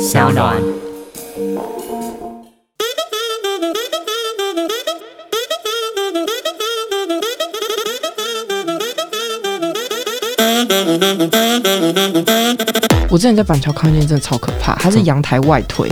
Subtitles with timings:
[0.00, 0.56] 小暖。
[13.10, 15.86] 我之前在板桥看见真的超可怕，它是阳台外推，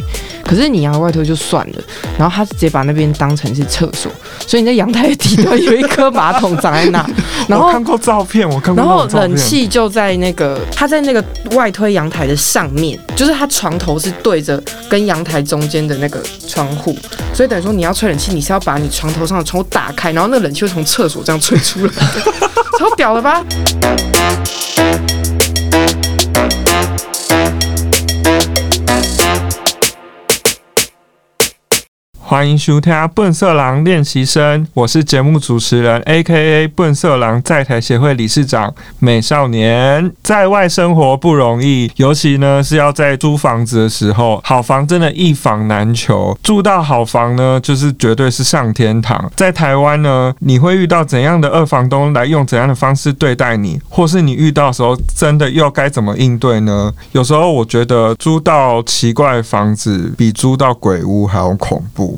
[0.45, 1.82] 可是你阳台外推就算了，
[2.16, 4.11] 然后他直接把那边当成是厕所，
[4.49, 7.07] 所以你在阳台的底端有一颗马桶长在那，
[7.47, 11.23] 然后我看过照片，我看过然后冷气就在那个，它在那个
[11.53, 14.59] 外推阳台的上面，就是它床头是对着
[14.89, 16.97] 跟阳台中间的那个窗户，
[17.34, 21.92] 所以等于说你要吹冷气，你是要把你床头上的窗户打开，然后那个冷气会从厕所这样吹出来。
[21.92, 22.33] 的，
[22.80, 23.45] 超屌了吧？
[32.28, 36.69] 欢迎收听《笨色狼练习生》，我是节目主持人，A.K.A.
[36.69, 40.12] 笨色狼在台协会理事长美少年。
[40.23, 46.38] 在外生活不容易，尤其呢是要在租房子的时候，好房真的一房难求。
[46.42, 49.33] 住到好房呢，就是绝对是上天堂。
[49.34, 56.92] 在台湾呢，你会遇到怎样的二房东来用怎样的方式对待你，或是你遇到的时候，真的又该怎么应对呢？
[57.12, 62.17] 有时候我觉得租到奇怪的房子比租到鬼屋还要恐怖。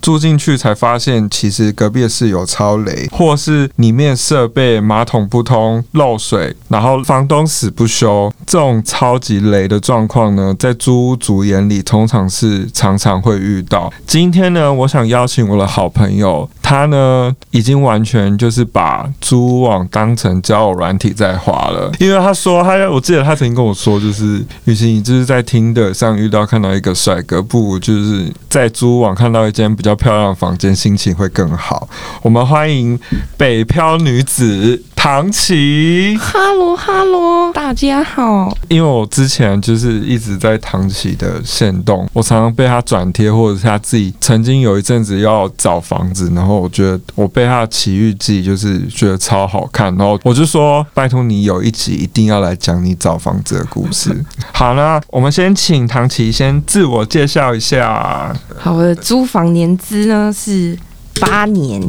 [0.00, 13.92] 住进去才发现，其实隔壁的室友超雷，或是里面设备马桶不通、漏水，然后房东死不修，这种超级雷的状况呢，在租屋族眼里通常是常常会遇到。
[14.06, 31.88] 今天呢，我想邀请我的好朋友，他呢已经完全就是把租屋网当成交友软体在滑了，因为他说他，我记得他曾经跟我说，就是与其你就是在听的上遇到看到一个帅哥，不就是在租屋网看到一间比较漂亮的房间，心情会更好。
[32.22, 32.98] 我们欢迎
[33.36, 36.14] 北漂女子唐琪。
[36.20, 38.54] 哈喽哈喽，大家好。
[38.68, 54.14] 因为我之前就是一直在唐琪的线动，我常常被他转贴，或者是他自己曾经有一阵子要找房子，然后我觉得我被他的奇遇记就是觉得超好看，然后我就说拜托你有一集一定要来讲你找房子的故事。
[54.52, 58.36] 好那我们先请唐琪先自我介绍一下。
[58.58, 60.78] 好，我的租房年资呢是
[61.20, 61.80] 八年，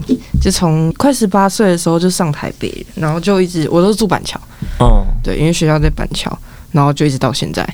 [0.41, 4.39] 就从快十八岁的时候就上台北，然后就一直我都是住板桥，
[4.79, 6.31] 哦，对，因为学校在板桥，
[6.71, 7.67] 然后就一直到现在。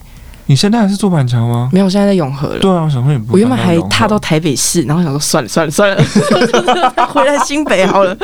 [0.49, 1.69] 你现在还是住板桥吗？
[1.73, 2.59] 没有，我现在在永和了。
[2.59, 6.01] 对啊，我想说你不我原本还踏到台北市，然后想说算了算了算了，
[7.11, 8.15] 回来新北好了，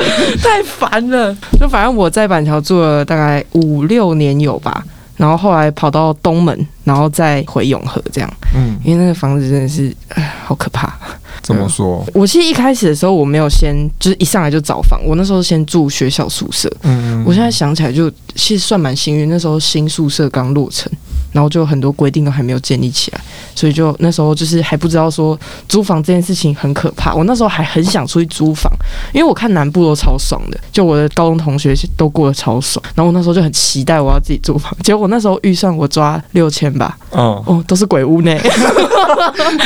[0.41, 1.35] 太烦了。
[1.59, 4.81] 就反正我在板桥住了大概五六年有吧，
[5.16, 10.94] 然后后来跑到东门，然后再回永和这样，嗯，因为那个房子真的是，哎，好可怕。
[11.41, 12.06] 怎么说？
[12.13, 16.72] 我其实一开始的时候我没有先就是一上来就找房，我那时候先住学校宿舍。
[16.84, 20.91] 嗯，我现在想起来就其实算蛮幸运，那时候新宿舍刚落成，
[21.33, 23.19] 然后就很多规定都还没有建立起来，
[23.53, 27.13] 所以就那时候就是还不知道说租房这件事情很可怕。
[27.13, 28.71] 我那时候还很想出去租房，
[29.13, 38.31] 因为我看南部都超爽的，就我的高中同学都过得超爽，然后我那时候就很期待我要自己租房，结果我那时候预算我抓六千吧，嗯，哦，都是鬼屋呢。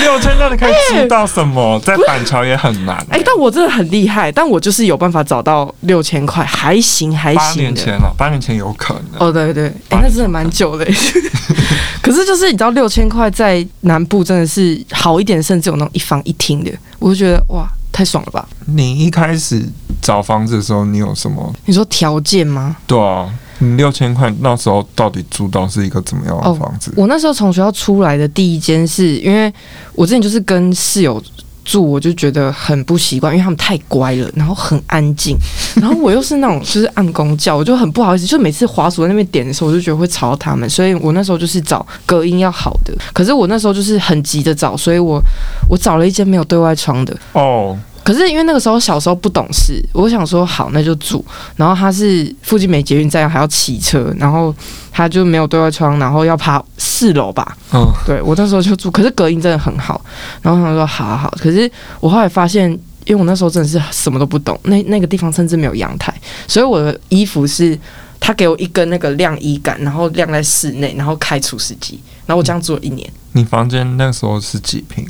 [0.02, 1.80] 六千那你可以租到什么？
[1.84, 2.96] 在板桥也很难。
[3.10, 7.54] 哎、但我真的很厉害，但我就是有办法找到六千块，还行还行八。
[7.54, 9.20] 年前了，八年前有可能。
[9.20, 10.86] 哦，对对，哎、八那真的蛮久的。
[12.02, 18.48] 可是就是你知道，六千块在南部真的是好一点，甚至有那种一房一厅的，我就觉得哇，太爽了吧？
[18.66, 19.64] 你一开始
[20.02, 21.54] 找房子的时候，你有什么？
[21.66, 22.78] 你说条件吗？
[22.86, 23.30] 对啊，
[23.60, 26.94] 你六千块那时候到底租到是一个怎么样的哦房子？
[26.96, 29.52] 我那时候从学校出来的第一间是，因为
[29.94, 31.22] 我之前就是跟室友。
[31.68, 35.38] 住我就觉得很不习惯，因为他们太乖了，然后很安静，
[35.76, 42.94] 然后我又是那种就是按公叫，我就很不好意思，就每次滑鼠在那边点的时候，我就觉得会吵到他们，所以我那时候就是找隔音要好的。
[43.12, 45.22] 可是我那时候就是很急的找，所以我
[45.70, 47.14] 我找了一间没有对外窗的。
[47.34, 51.26] 哦，可是因为那个时候小时候不懂事，我想说好那就住。
[51.58, 54.56] 然后他是附近没捷运站，还要骑车，然后
[54.94, 57.58] 他就没有对外窗，然后要爬四楼吧。
[57.74, 60.00] 嗯，对我那时候就住，可是隔音真的很好。
[60.42, 62.72] 然后我想说好好好，可是我后来发现，
[63.04, 66.14] 因为我那时候真的是什么都不懂，那那个地方甚至没有阳台，
[66.48, 67.78] 所以我的衣服是
[68.22, 73.06] 他给我一根那个晾衣杆，然后晾在室内，然后开除湿机，然后我这样住了一年。
[73.34, 75.06] 你房间那时候是几平？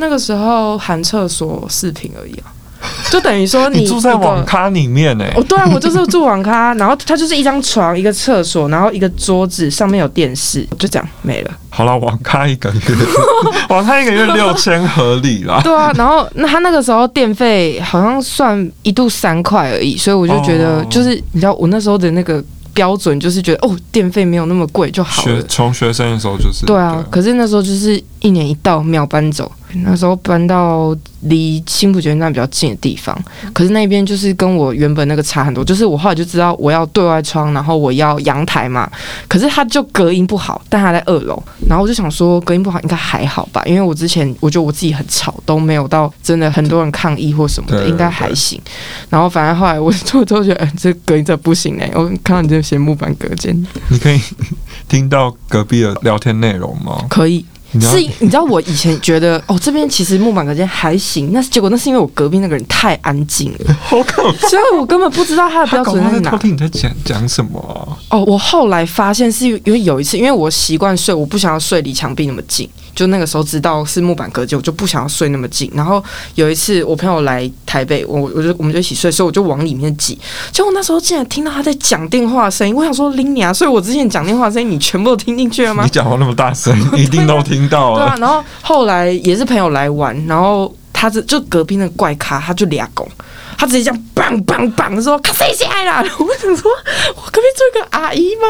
[0.00, 2.50] 那个时候含厕所四平而已啊，
[3.10, 11.50] 就等于说 你你住在网咖里面呢、哦，对啊，我就是住网咖，然后它就是一张床、一个厕所，然后一个桌子，上面有电视，就这样没了。
[11.68, 12.80] 好了，网咖一个月，
[13.68, 15.60] 网咖一个月六千合理啦。
[15.64, 20.86] 对啊，然后那他那个时候电费好像算一度三块而已，所以我就觉得哦。
[20.90, 22.42] 就是你知道我那时候的那个
[22.72, 25.36] 标准就是觉得哦，电费没有那么贵就好了。
[25.36, 29.50] 学从学生的时候就是对啊，可是那时候就是一年一到秒搬走，
[29.84, 33.16] 那时候搬到离新浦捷运站比较近的地方，
[33.52, 38.90] 可是那边就是跟我原本那个差很多，就是我后来就知道我要对外窗，然后我要阳台嘛，
[39.28, 48.60] 可是它就隔音不好，但它在二楼，然后我就想说隔音不好应该还好吧，因为我之前我觉得我自己很吵，都没有到真的很多人抗议或什么的，应该还行。
[49.08, 53.54] 然后反正后来我做之后觉得，哎、 这隔音这不行哎、我看到你这些木板隔间
[53.88, 54.20] 你可以
[54.88, 57.04] 听到隔壁的聊天内容吗？
[57.08, 57.44] 可以。
[57.78, 64.48] 是，你知道我以前觉得哦，这边其实木板隔间还行，那结果那是因为我隔壁那个人太安静了， 好可怕。
[64.48, 68.16] 所以我根本不知道他的标准在哪你在讲讲什么啊？
[68.16, 75.70] 哦，我后来发现是因为有一次，因为我习惯睡，我不想要睡离墙壁那么近，就那个时候知道是木板隔间，我就不想要睡那么近。
[75.74, 76.02] 然后
[76.34, 80.18] 有一次我朋友来台北，我我就我们就一起睡，所以我就往里面挤。
[80.50, 85.90] 结果那时候竟然听到他在讲电话声音，我想说拎你啊，所以我之前讲电话声音你全部都听进去了吗你？
[85.90, 93.08] 讲话那么大声， 一定都听对啊，然后后来也是朋友来玩，然后他这就隔壁那个怪咖，他就俩拱，
[93.56, 96.04] 他直接这样棒棒棒说看谁起来啦！
[96.20, 96.70] 我想说，
[97.16, 98.46] 我隔壁住一个阿姨吗？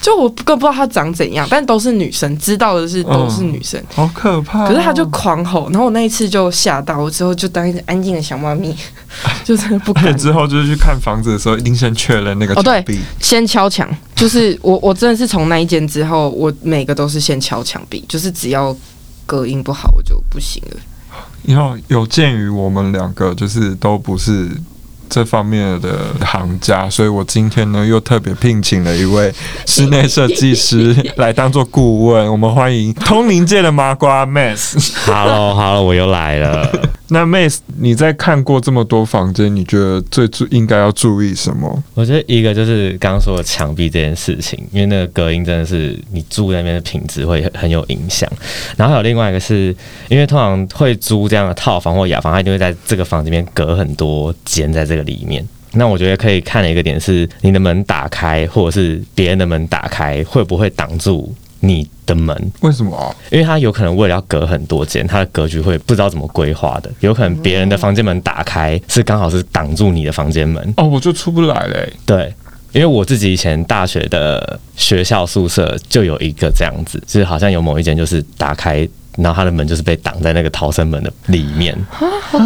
[0.00, 3.80] 就我更不知道她长怎样，但都是女生，知道的是都是女生。
[3.94, 8.76] 好可怕哦、可是他就狂吼，然后我那一次就吓到，我之后就当一只安静的小猫咪，
[9.46, 10.18] 就真的不而且敢。
[10.18, 12.84] 之后就是去看房子的时候，一定先确认那个哦对。
[13.20, 18.76] 先敲墙，就是我我真的是从那一间之后，我每个都是先敲墙壁，就是只要
[19.24, 20.76] 隔音不好我就不行了。
[21.44, 24.48] 因为有鉴于我们两个就是都不是
[25.08, 29.32] 这方面的行家，所以我今天呢又特别聘请了一位
[29.66, 32.30] 室内设计师 来当做顾问。
[32.30, 34.94] 我们欢迎通灵界的麻瓜 Mass。
[35.04, 36.70] Hello Hello，我又来了。
[37.12, 41.82] 那 Mace，你在看过这么多房间，你觉得最注应该要注意什么？
[41.94, 48.28] 我觉得一个就是刚刚说的墙壁这件事情，因为那个隔音真的是你住那边的品质会很有影响。
[48.76, 49.76] 然后还有另外一个是，
[50.08, 55.46] 因为通常会租这样的套房或雅房，它一定会在这个房间里面隔很多间在这个里面。
[55.74, 62.52] 那我觉得可以看的一个点是，你的门打开，或者是别人的门打开，会不会挡住你的门？
[62.60, 63.14] 为什么啊？
[63.30, 72.32] 因为它有可能为了要隔很多间，它的格局会不知道怎么规划的，有可能别人的房间门打开是刚好是挡住你的房间门，哦，我就出不来嘞、对。
[72.72, 78.88] 因为我自己以前大学的学校宿舍就有一个这样子，就是好像有某一间就是打开，
[79.18, 81.76] 然后它的门就是被挡在那个逃生门的里面，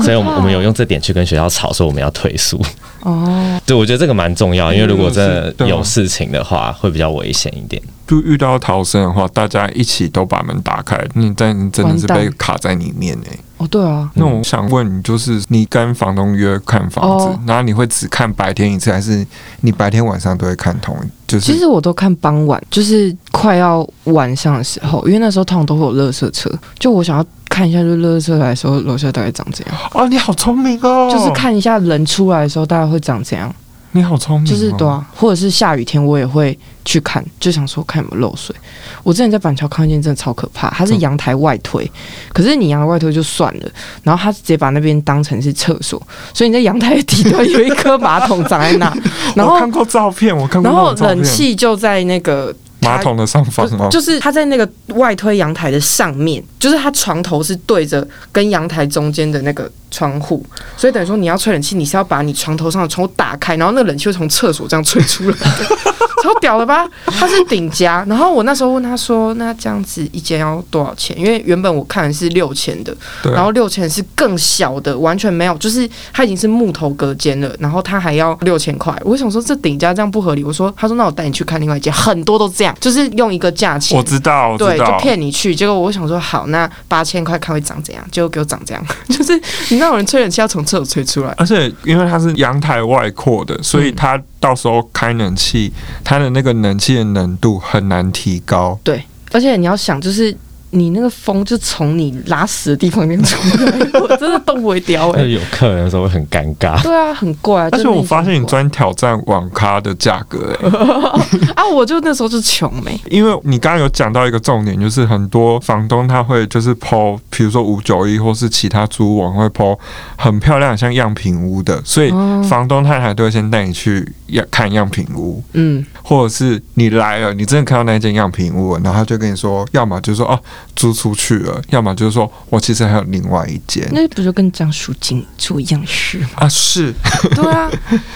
[0.02, 2.60] 所以我们我们有用这点去跟学校吵说我们要退宿。
[3.02, 7.80] 哦，对，我觉得这个蛮重要，因为如果真的对啊有事情的话，会比较危险一点。
[8.06, 17.40] 就遇到逃生的话，大家一起都把门打开，你但你真的是被卡在里面哎、哦，对啊，那我想问你，就是你跟房东约看房子，哦。
[17.46, 19.26] 然后你会只看白天一次，还是
[19.62, 21.08] 你白天晚上都会看同一？
[21.26, 26.48] 就是其实我都看傍晚，就是快要晚上的时候，因为那时候通常都会有垃圾车，
[26.78, 33.52] 就我想要看一下，就是垃圾车来的时候，楼下大概长怎样，哦，你好聪明哦，就是看一下人出来的时候大概会长怎样，
[33.96, 38.54] 你好聪明、哦，就是对啊，或者是下雨天我也会去看，就想说看有没有漏水。
[39.02, 41.90] 我之前在板桥看见真的超可怕，它是阳台外推，
[42.32, 43.68] 可是你阳台外推就算了，
[44.02, 46.00] 然后他直接把那边当成是厕所，
[46.34, 48.94] 所以你在阳台的底端有一颗马桶长在那，
[49.34, 60.44] 然后我看过照片，我看过然后冷气就在那个马桶的上方哦，就是它在那个外推阳台的上面，就是它床头是对着跟阳台中间的那个窗户，
[60.76, 65.64] 所以等于说你要吹冷气，你是要把你床头上的窗户打开，然后那个冷气会从厕所这样吹出来的，
[66.22, 66.86] 超屌了吧？
[67.06, 71.18] 它是顶家，然后我那时候问他说，那这样子一间要多少钱？
[71.18, 78.94] 因为原本我看的是六千的，然后六千是更小的，完全没有，就是它已经是木头隔间了，然后他还要六千块。
[79.04, 84.02] 我想说这顶家这样不合理，我说他说那我带你去看另外一间，很多都这样，就是用一个价钱我。
[84.02, 98.76] 知道，我对，就，骗你去，结果我想说好，那八千块看会长怎样，结果给我长这样， 就是你那有人吹冷气要从厕所吹出来，而且因为它是阳台外扩的，所以它到时候开冷气，它的那个冷气的冷度很难提高。
[98.82, 100.36] 对，而且你要想就是。
[100.76, 106.80] 你那个风就从你拉屎的地方那边出来， 我真的动不会掉哎、那有客人的时候会很尴尬。
[106.82, 107.68] 对啊，很怪、啊。
[107.72, 110.68] 而且我发现你专挑战网咖的价格、欸，
[111.56, 119.78] 啊，我就那时候就穷没，因为你刚刚有讲到一个重点，就是很多房东他会就是抛，比如说五九一或是其他租网会抛
[120.16, 122.42] 很漂亮像样品屋的，所以哦。
[122.46, 130.38] 房东太太都会先带你去样看样品屋，嗯，或者是你来了，你真的看到那间样品屋，然后他就跟你说，要么就说哦
[130.74, 136.28] 租出去了，要么就是说我其实还有另外一间那不就跟张淑金住一样是吗？
[136.36, 136.92] 啊，是
[137.34, 137.70] 对啊，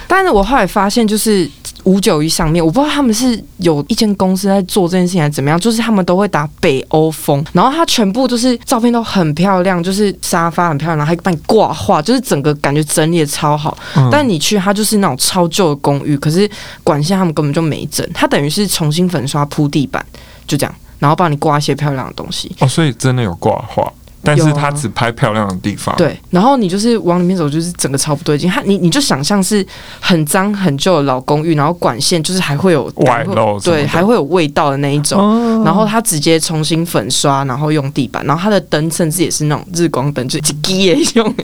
[0.07, 1.49] 但是我后来发现，就是
[1.85, 13.77] 五九一上面，我不知道他们是有一间公司在做这件事情还是怎么样，就是他们都会打北欧风，然后他全部就是照片都很漂亮，就是沙发很漂亮，然后还帮你挂画，就是整个感觉整理的超好。
[13.97, 16.51] 嗯但你去它就是那种超旧的公寓，可是
[16.83, 20.05] 管线他们根本就没整，它等于是重新粉刷铺地板，
[20.47, 22.55] 就这样，然后帮你挂一些漂亮的东西。
[22.61, 23.93] 哦，所以真的有挂画，
[24.23, 28.51] 但是他只拍漂亮的地方。，对，然后你就是往里面走，就是整个超不对劲。
[28.51, 29.67] 它你你就想象是
[29.99, 35.21] 很脏很旧的老公寓，然后管线就是还会有外露什么对，还会有味道的那一种。
[35.21, 41.35] 哦然后他直接重新粉刷，然后用地板，然后它的灯甚至也是那种日光灯，就是一滴也用。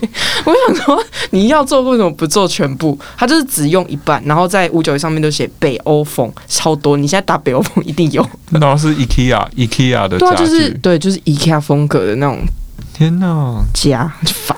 [0.44, 2.98] 我想说，你要做为什么不做全部？
[3.16, 6.96] 他就是只用一半，然后在五九一上面都写北欧风，超多。
[6.96, 10.70] 你现在打北欧风一定有，然后是 IKEA IKEA 的对啊，就是。
[10.82, 12.38] 对，就是 IKEA 风格的那种
[12.96, 13.62] 天哪！
[13.74, 14.56] 家，就烦。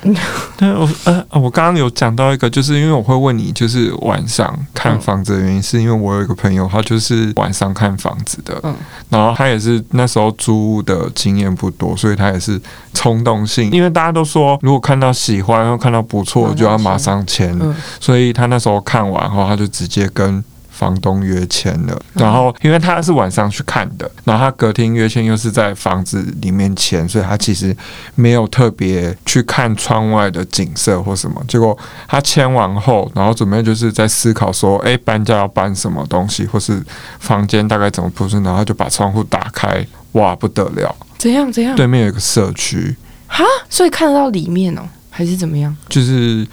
[0.57, 8.73] 对我呃，我刚刚有讲到一个，就是因为我会问你，就是晚上看房子的原因，是因为我有一个朋友，他就是晚上看房子的，嗯
[9.09, 12.61] 然后他也是那时候租屋的经验不多，所以他也是
[12.95, 20.45] 冲动性，因为大家都说如果看到喜欢或看到不错，就要马上签，嗯所以他那时候看完后，他就直接跟。
[20.79, 27.77] 房东约签了，嗯然后因为他是晚上去看的，然后他隔天约签又是在房子里面签，所以他其实
[28.15, 31.43] 没有特别去看窗外的景色或什么。
[31.49, 36.81] 结果他签完后，然后准备就是在思考说，诶，搬家要搬什么东西，或是
[37.19, 41.75] 房间大概怎么布置，然后就把窗户打开，哇，不得了，怎样怎样？
[41.75, 42.95] 对面有一个社区，
[43.27, 45.77] 哈，所以看得到里面哦，还是怎么样？
[45.89, 46.47] 就是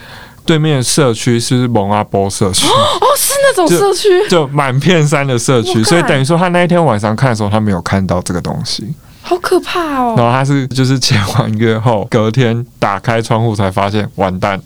[0.45, 2.67] 对面的社区是蒙阿波社区。
[2.67, 2.71] 哦，
[3.17, 8.93] 是那种社区，就满片山的社区，所以等于说他那一天晚上看的时候，他没有看到这个东西。
[9.27, 10.29] 好可怕哦然哦。
[10.29, 14.61] 后他是就是签完约后，隔天打开窗户才发现完蛋。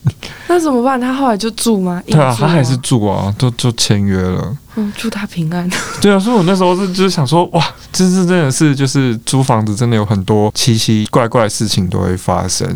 [0.50, 1.00] 那怎么办？
[1.00, 2.04] 他后来就住吗？
[2.06, 4.58] 对啊，他还是住啊，就就签约了。
[4.76, 5.70] 嗯，祝他平安。
[6.02, 12.68] 对啊，所以我那时候是就是想说，哇，这是真的是就是租房子真的有很多奇奇怪怪的事情都会发生。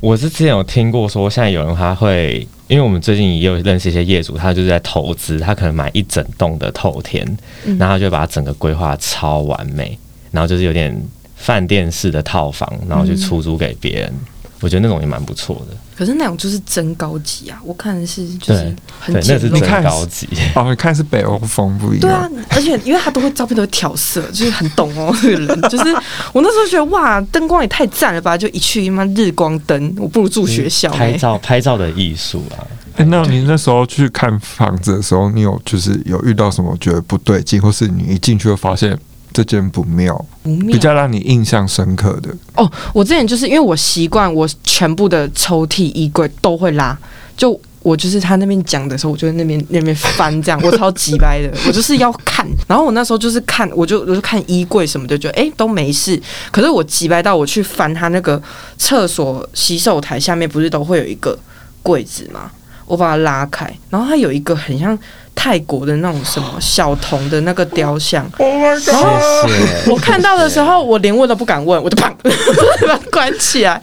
[0.00, 7.24] 我是之前有听过说，现在有人他会，因为我们最近也有认识一些业主，他就是在投资，他可能买一整栋的透天，
[7.64, 9.96] 嗯然后就把它整个规划超完美，
[10.30, 11.00] 然后就是有点
[11.42, 14.14] 饭店式的套房，然后去出租给别人。
[14.60, 17.60] 我觉得那种也蛮不错的，可是那种就是真高级啊！
[17.64, 19.66] 我看的是就是对很对，那是真简陋。
[19.66, 20.28] 看高级。
[20.54, 25.92] 哦，你看是北欧风不一样对啊。，而且因为他都会照片都会调色，就是很懂哦， 这个人就是
[26.32, 28.38] 我那时候觉得哇，灯光也太赞了吧！
[28.38, 30.96] 就一去他妈日光灯，我不如住学校、欸。
[30.96, 32.62] 拍照拍照的艺术啊，
[32.94, 38.96] 哎、那你那时候去看房子的时候，你有就是有遇到什么觉得不对劲，或是你一进去就发现
[39.32, 42.30] 这间不妙，不妙比较让你印象深刻的？
[42.54, 46.96] 哦，我之前就是因为我习惯，我全部的抽屉、衣柜都会拉，
[47.36, 52.46] 就我就是他那边讲的时候，我就在那边那边翻，这样 我超级掰的，我就是要看。
[52.68, 56.20] 然后我那时候就是看，我就我就看衣柜什么的，觉得哎、都没事。
[56.50, 58.40] 可是我急掰到我去翻他那个
[58.78, 61.36] 厕所洗手台下面，不是都会有一个
[61.82, 62.50] 柜子吗？
[62.84, 64.96] 我把它拉开，然后它有一个很像
[65.34, 69.92] 泰国的那种什么小童的那个雕像，Oh my god，。
[69.92, 72.10] 我看到的时候，我连问都不敢问，我就砰
[72.86, 73.80] 把它关起来。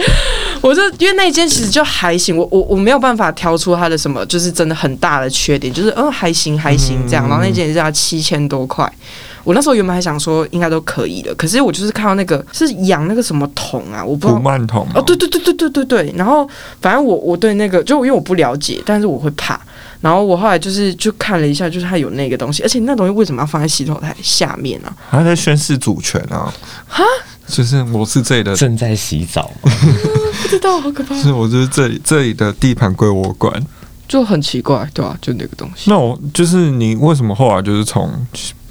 [0.62, 7.27] 我就因为那一间其实就还行，我我我没有办法挑出它的什么，就是真的很大的缺点，就是嗯还行还行这样。
[7.27, 8.91] 然后那间也是要七千多块。
[9.46, 14.39] 我那时候原本还想说应该都可以的，可是我就是看到那个是养那个什么桶啊，我不知道。
[14.39, 16.48] 曼童哦，对对对对对对对，然后
[16.82, 19.60] 反正我我对那个就因为我不了解，但是我会怕，
[20.01, 24.96] 然后我后来就是就看了一下，就是它有那个东西，而且那东西为什么要放在洗头台下面啊？
[25.12, 26.53] 他在宣示主权啊！
[26.88, 27.03] 哈，
[27.48, 29.72] 就是我是这里的，正在洗澡嘛，
[30.41, 33.62] 不知道，好可怕， 是我就是这里这里的地盘归我管。
[34.10, 35.89] 就很奇怪，对吧、就那个东西。
[35.89, 38.12] 那我就是你为什么后来就是从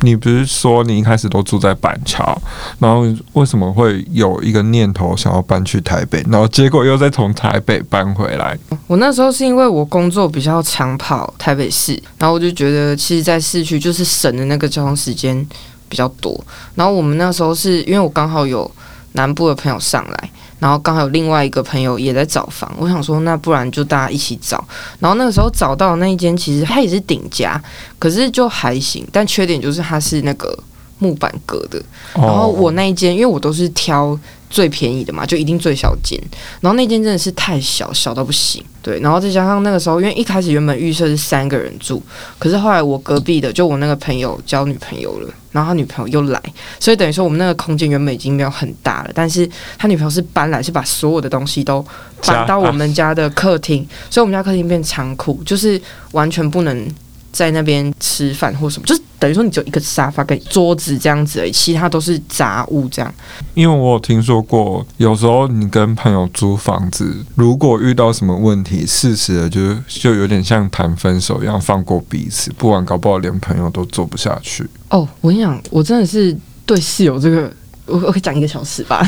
[0.00, 2.36] 你不是说你一开始都住在板桥，
[2.80, 8.58] 然后为什么会有一个念头想要搬去台北，然后结果又再从台北搬回来？
[8.88, 15.46] 我那时候是因为我工作比较常跑台北市，然后我就觉得其实，在市区就是省的那个交通时间
[15.88, 16.38] 比较多。
[16.74, 18.68] 然后我们那时候是因为我刚好有
[19.12, 24.62] 南部的朋友上来，然后刚好有另外一个朋友也在找房，我想说那不然就大家一起找。
[24.98, 27.60] 然后那个时候找到的那一间，其实它也是顶家，
[27.98, 30.58] 可是就还行，但缺点就是它是那个
[30.98, 31.80] 木板隔的。
[32.14, 34.18] 然后我那一间，因为我都是挑
[34.50, 36.18] 最便宜的嘛，就一定最小间。
[36.60, 38.64] 然后那间真的是太小，小到不行。
[38.80, 42.02] 对，然后再加上那个时候，因为一开始原本预设是三个人住，
[42.38, 46.40] 可是后来我隔壁的就我那个朋友交女朋友了，然后他女朋友又来，
[46.80, 51.84] 所以等于说我们那个空间原本已经没有很大了，但是他女朋友是搬来，是把所有的东西都
[52.24, 55.78] 搬到我们家的客厅，所以我们家客厅变仓库，就是
[56.12, 56.88] 完全不能
[57.38, 63.14] 在那边吃饭或什么，就是等于说你只有一个沙发跟桌子这样子而已，其他都是杂物这样。
[63.54, 74.68] 因为我有听说过，有时候你跟朋友租房子，如果遇到什么问题，适时的就就有点像谈分手一样，放过彼此，不然搞不好连朋友都做不下去。
[74.88, 77.52] 哦，我跟你讲，我真的是对室友这个。
[77.90, 79.02] 我我可以讲一个小时吧，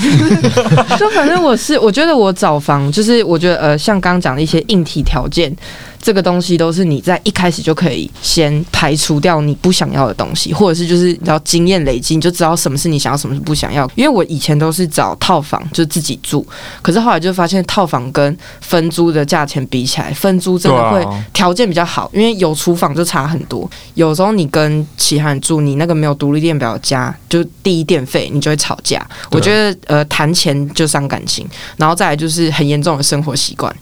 [0.98, 5.54] 就反正我是我觉得我找房就是我觉得呃像刚刚讲的一些硬体条件。
[6.00, 13.90] 这个东西都是你在一开始就可以先排除掉你不想要的东西，或者是就是你要经验累积，你就知道什么是你想要，什么是不想要。
[13.94, 16.46] 因为我以前都是找套房，就自己住，
[16.80, 23.70] 可是后来就发现套房跟分租的价钱比起来，分租真的会条件比较好，因为有厨房就差很多。
[23.94, 29.06] 有时候你跟其他人住，你那个没有独立电表家，就第一电费你就会吵架。
[29.30, 33.74] 我觉得呃谈钱就伤感情，然后再来就是很严重的生活习惯。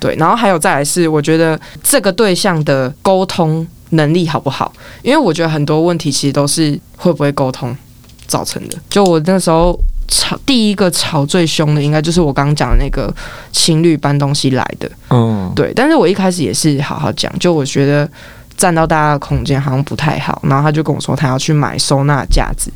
[0.00, 4.72] 对，然后还有再来是，我觉得这个对象的沟通能力好不好？
[5.02, 7.76] 因为我觉得很多问题其实都是会不会沟通
[8.26, 8.78] 造成的。
[8.88, 9.78] 就我那时候
[10.08, 13.14] 吵第一个吵最凶的，应该就是我刚刚讲的那个
[13.52, 14.90] 情侣搬东西来的。
[15.10, 15.72] 嗯，对。
[15.76, 18.08] 但是我一开始也是好好讲，就我觉得。
[18.60, 22.70] 占到大家的空间好像不太好，然后他就跟我说他要去买收纳架子，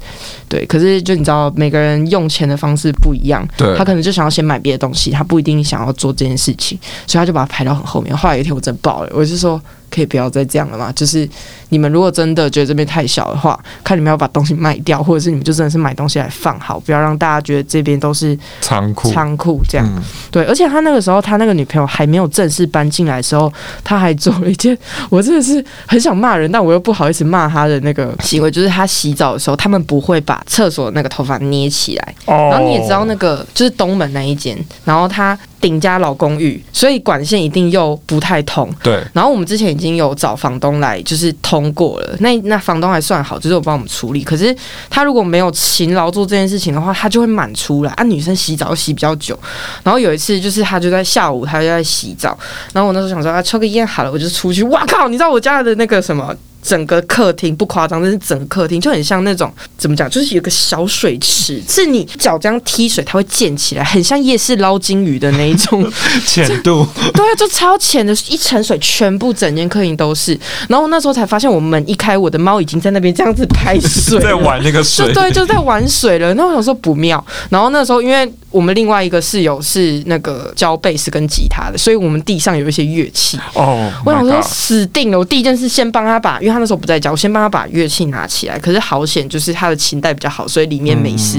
[0.48, 8.16] 对，可是就你知道每个人用钱的方式不一样，对，他可能就想要先买别的东西，他不一定想要做这件事情，所以他就把它排到很后面。
[8.16, 9.60] 后来有一天我真爆了，我就说。
[9.94, 10.90] 可以不要再这样了嘛？
[10.92, 11.28] 就是
[11.68, 19.12] 你们如果真的觉得这边太小的话，看你们要把东西卖掉，或者是你们就真的是买东西来放好，不要让大家觉得这边都是仓库。
[19.12, 20.44] 仓库这样，对。
[20.46, 23.52] 而且他那个时候，他那个女朋友还没有正式搬进来的时候，
[23.84, 24.76] 他还做了一件
[25.08, 32.14] 我真的是很想骂人，但我又不好意思骂他的那个行为，就是他洗澡的时候，他们不会把厕所那个头发捏起来。
[32.26, 32.48] 哦。
[32.50, 35.38] 然后你也知道，那个就是东门那一间，然后他。
[35.64, 38.70] 顶家老公寓，所以管线一定又不太通。
[38.82, 39.02] 对。
[39.14, 42.14] 然后我们之前已经有找房东来，就是通过了。
[42.20, 44.22] 那那房东还算好，就是有帮我们处理。
[44.22, 44.54] 可是
[44.90, 47.90] 他如果没有勤劳做这件事情的话，他就会满出来。
[47.92, 49.38] 啊，女生洗澡洗比较久。
[49.82, 52.38] 然后有一次，就是他就在下午，他就在洗澡。
[52.74, 54.62] 然后我那时候想说，啊，抽个烟好了，我就出去。
[54.64, 55.08] 哇靠！
[55.08, 56.36] 你知道我家的那个什么？
[56.64, 65.86] 整个客厅不夸张，但是整个客厅就很像那种怎么讲，就是有个小水池，是你脚这样踢水，它会溅起来，很像夜市捞金鱼的那一种
[66.24, 66.86] 浅度。
[67.12, 70.38] 对啊，就超浅的一层水，全部整间客厅都是。
[70.66, 76.32] 然后那时候才发现，我门一开，我的猫已经在那边这样子拍水，在玩那个水， 对，就在玩水了。
[76.32, 77.22] 那我想说不妙。
[77.50, 83.38] 然后那时候，因为我们另外一个室友是那个教贝斯跟吉他的，所以我们地上有一些乐器。
[83.52, 86.53] 哦，我想说死定了，我第一件事先帮他把，因为。
[86.54, 88.58] 他那时候不在家，我先帮他把乐器拿起来。
[88.58, 91.38] 可是好险，就是他的琴带比较好，所以里面没事。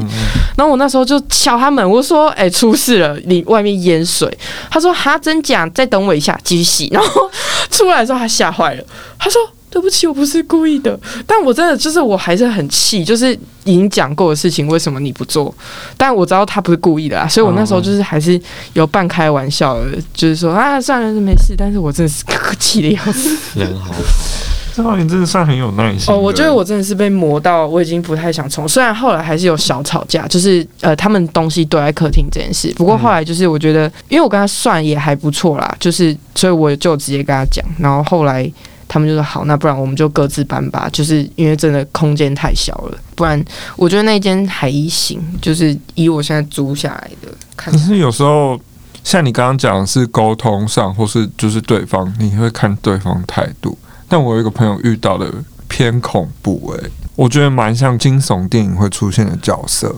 [0.57, 4.37] 然后我那时候就敲他门，我说：“哎，出事了，里外面淹水。”
[4.69, 5.67] 他说：“哈，真假？
[5.69, 7.29] 再等我一下，继续洗。” 然后
[7.71, 8.83] 出来的时候，他吓坏了。
[9.17, 10.97] 他说：“对不起，我不是故意的。”
[11.27, 13.33] 但我真的就是我还是很气，就是
[13.65, 15.53] 已经讲过的事情，为什么你不做？
[15.97, 18.39] 但我知道他不是故意的啊，所以我那时候就是还是
[18.73, 21.53] 有半开玩笑的，就是说啊，算了，没事。
[21.57, 22.23] 但是我真的是
[22.57, 23.93] 气的要死，人好。
[24.75, 26.13] 这少年真的算很有耐心。
[26.13, 28.67] 哦，我觉得我真的是被磨到，我已经不太想冲。
[28.67, 32.73] 虽然后来还是有小吵架，就是呃，他们东西堆在客厅这件事。
[32.75, 37.65] 不过后来就是我觉得，因为我跟他算也还不错啦，就是所以我就直接跟他讲。
[37.79, 38.51] 然后后来
[38.85, 40.89] 他们就说好，那不然我们就各自搬吧。
[40.91, 43.41] 就是因为真的空间太小了，不然
[43.77, 45.21] 我觉得那间还行。
[45.41, 48.59] 就是以我现在租下来的看，可是有时候
[49.05, 53.77] 像你刚刚讲是沟通上，或是就是对方，你会看对方态度。
[54.07, 55.31] 但我有一个朋友遇到的
[55.67, 59.93] 偏恐怖诶，我觉得蛮像惊悚电影会出现的角色。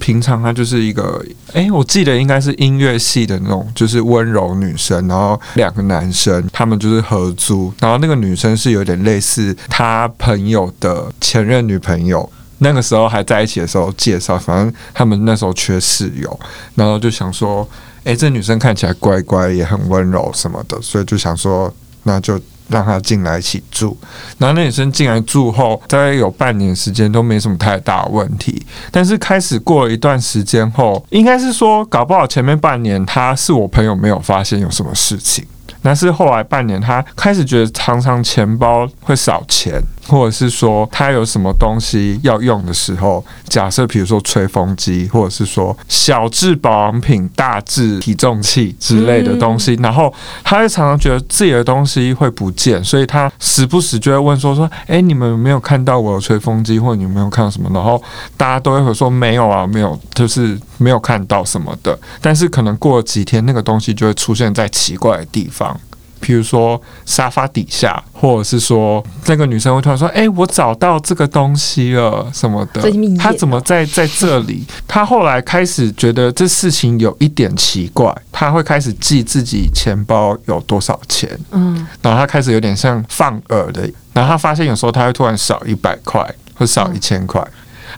[0.00, 12.28] 平常他就是一个诶，我记得应该是音乐系的那种，就是温柔女生，然后两个男生他们就是合租，然后那个女生是有点类似他朋友的前任女朋友，
[12.58, 16.40] 那个时候还在一起的时候介绍，反正他们那时候缺室友，
[16.74, 17.66] 然后就想说，
[18.04, 22.40] 诶，这女生看起来乖乖，也很温柔什么的，所以就想说，那就。
[22.68, 23.96] 让他进来一起住，
[24.38, 28.64] 然后那女生进来住后，大概有半年时间都没什么太大问题。
[28.90, 35.46] 但是开始过了一段时间后，应该是说搞不好前面半年他是我朋友没有发现有什么事情。
[35.82, 50.12] 但是后来半年，他开始觉得常常钱包会少钱，或者是说他有什么东西要用的时候，假设比如说吹风机，或者是说小智保养品、大智体重器之类的东西，然后
[50.42, 57.70] 他会常常觉得自己的东西会不见，所以他时不时就会问说说，哎，你们有没有看到我有吹风机，或者你没有看到什么？
[57.72, 58.02] 然后
[58.36, 61.98] 大家都会说没有啊，没有，就是没有看到什么的。
[62.20, 65.78] 但是可能过了几天，那个东西就会出现在奇怪的地方。
[66.24, 74.64] 比如说沙发底下，或者是说那个女生会突然说：“哎、我找到这个东西了什么的这是蜜饯。”她怎么在在这里？
[74.88, 83.82] 她后来开始觉得这事情有一点奇怪，她会开始记自己钱包有多少钱，嗯，然后她开始有点像放饵的，
[84.14, 87.46] 然后她发现有时候她会突然少一百块或少一千块，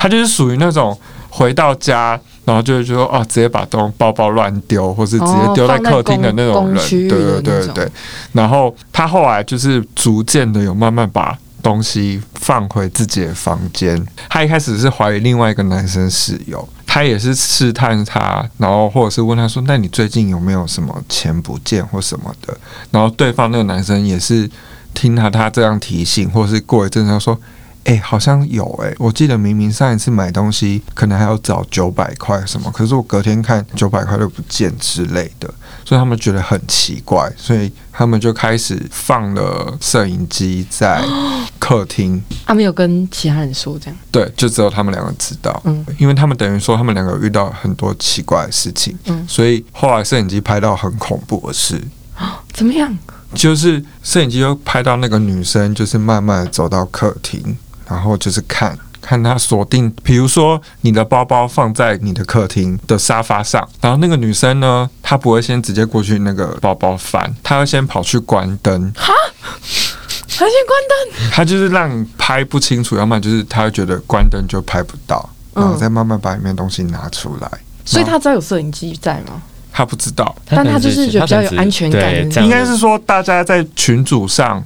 [0.00, 0.98] 她就是属于那种
[1.30, 2.20] 回到家。
[2.46, 7.90] 然后就会说哦，直接把东包包乱丢，或是直接丢在客厅的那种人，对对对对。
[8.32, 14.00] 然后他后来就是逐渐的有慢慢把东西放回自己的房间。
[14.28, 22.56] 他一开始是怀疑另外一个男生室友，他也是试探他，然后或者是问他说：“那你最近有没有什么钱不见或什么的？”
[22.92, 24.48] 然后对方那个男生也是
[24.94, 27.37] 听他他这样提醒，或是过一阵他说。
[27.87, 35.49] 哎、好像有哎、我记得明明上一次买东西可能还要找九百块什么，可是我隔天看九百块都不见之类的，
[35.85, 41.01] 所以他们觉得很奇怪，所以他们就开始放了摄影机在
[41.61, 45.87] 客厅， 他没有跟其他人说这样，对，就只有他们两个知道，嗯。
[45.96, 49.25] 因为他们等于说他们两个遇到很多奇怪的事情，嗯。
[49.29, 51.81] 所以后来摄影机拍到很恐怖的事，
[52.53, 52.99] 怎么样？
[53.35, 57.57] 就是摄影机又拍到那个女生，就是慢慢走到客厅，
[57.88, 69.12] 然后就是看看他锁定，比如说你的包包放在你的客厅的沙发上，然后那个女生呢，她不会先直接过去那个包包翻，她会先跑去关灯，哈，
[70.29, 71.31] 她先关灯？
[71.31, 77.51] 她就是让你拍不清楚，要么就是她会觉得关灯就拍不到，然后再慢慢把里面东西拿出来。
[77.85, 79.40] 所以她知道有摄影机在吗？
[79.72, 84.64] 她不知道，但他就是觉得比较有安全感应该是说大家在群组上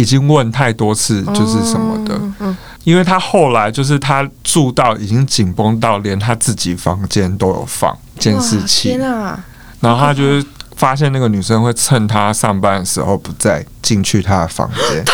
[0.00, 2.14] 已经问太多次，就是什么的。
[2.14, 9.38] 嗯嗯因为他后来就是他住到已经紧绷到连他自己房间都有放监视器天，啊！
[9.80, 10.44] 然后他就是
[10.76, 15.04] 发现那个女生会趁他上班的时候不在进去他的房间，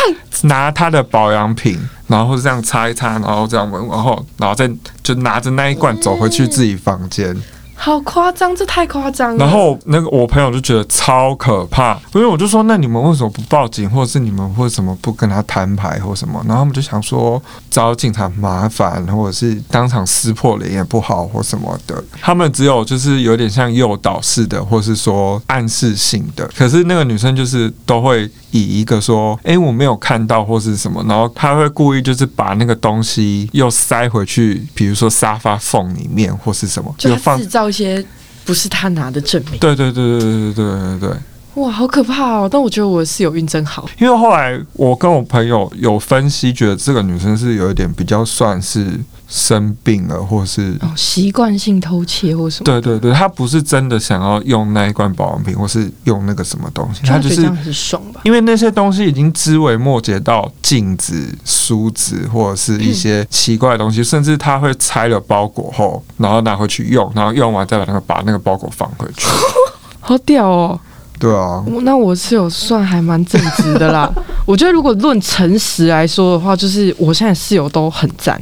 [0.49, 4.71] 拿他的保养品，然后这样擦一擦，然后这样闻，然后然后再
[5.03, 7.37] 就拿着那一罐走回去自己房间。
[7.77, 9.45] 好夸张，这太夸张了。
[9.45, 16.43] 然后那个我朋友就觉得超可怕，因为我就说那你们为什么不报警，或者是你们为什么不跟他摊牌或什么？
[16.49, 22.03] 然后他们就想说找警察麻烦，或者是当场撕破脸也不好或什么的。
[22.21, 26.49] 他们只有就是有点像诱导式的，或是说暗示性的。
[26.57, 38.05] 可是那个女生就是都会以一个说，诶，我没有看到或是什么，然后她会故意就是把那个东西又塞回去，比如说沙发缝里面或是什么，就制造一些
[38.45, 39.59] 不是他拿的证明。
[39.59, 41.19] 对对对对对对对对对，
[41.57, 42.49] 哇，好可怕哦！
[42.51, 43.89] 但我觉得我的室友运真好。
[43.99, 48.87] 因为后来我跟我朋友有分析，觉得这个女生是有一点比较算是
[49.27, 52.65] 生病了，或是哦，习惯性偷窃或什么？
[52.65, 58.21] 对对对，她不是真的想要用那一罐保养品，或是用那个什么东西，她就是很爽吧？
[58.25, 69.27] 因为那些东西已经枝微末节到镜子、梳子或者是一些 奇怪的东西，甚至她会拆了包裹后，然后拿回去用，然后用完再把那个把那个包裹放回去。
[70.01, 70.79] 好屌哦！
[71.19, 74.13] 对啊，那我是有算还蛮正直的啦。
[74.45, 78.41] 我觉得如果论诚实来说的话，就是我现在室友都很赞，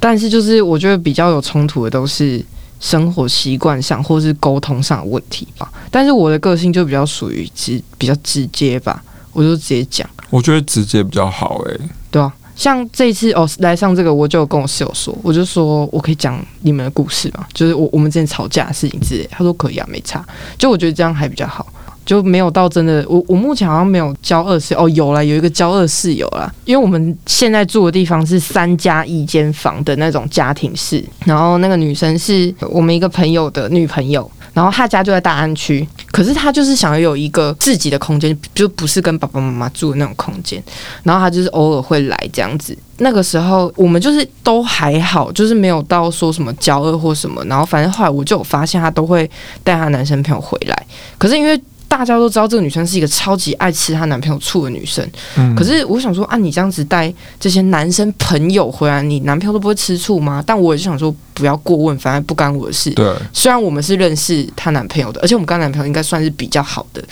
[0.00, 2.44] 但是就是我觉得比较有冲突的都是
[2.80, 5.70] 生活习惯上或是沟通上的问题吧。
[5.90, 12.32] 但是我的个性就比较属于直比较直接吧，我就直接讲，我觉得直接比较好诶、对啊。
[12.56, 19.24] 像这一次哦来上这个，我就跟我室友说，我就说我可以讲你们的故事嘛，就是我我们之前吵架的事情之类。
[19.30, 20.26] 他说可以啊，没差。
[20.58, 21.64] 就我觉得这样还比较好。
[22.08, 40.62] 就没有到真的，我我目前好像没有交二室友哦，有了有一个交二室友啦，因为我们现在住的地方是三加一间房的那种家庭式，然后那个女生是我们一个朋友的女朋友，然后她家就在大安区，可是她就是想要有一个自己的空间，就不是跟爸爸妈妈住的那种空间，
[41.02, 42.74] 然后她就是偶尔会来这样子。
[43.00, 49.30] 那个时候我们就是都还好，就是没有到说什么交恶或什么，然后反正后来我就发现她都会
[49.62, 50.86] 带她男生朋友回来，
[51.18, 51.60] 可是因为。
[51.88, 55.04] 大家都知道这个女生是一个超级爱吃她男朋友醋的女生，
[55.36, 60.44] 嗯，可是我想说啊，你这样子带这些男生朋友回来，你男朋友都不会吃醋吗？
[60.46, 62.90] 但我也是想说不要过问，反正不干我的事。
[62.90, 67.02] 对，虽然我们是认识她男朋友的，而且我们跟她男朋友应该算是比较好的。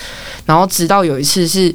[0.44, 1.74] 然后直到有一次是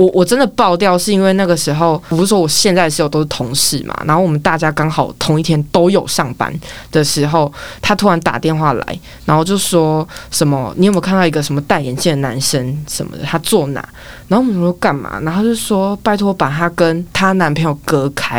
[0.00, 6.50] 我我真的爆掉，是因为那个时候，我不是说我现在的室友都是同事嘛，然后我们大家刚好同一天都有上班
[6.90, 13.86] 的时候，他突然打电话来，然后就说什么你有没有看到一个什么戴眼镜的男生什么的，他坐哪？
[14.30, 15.18] 然后我们说干嘛？
[15.22, 18.36] 然后他就说拜托把他跟他男朋友隔开。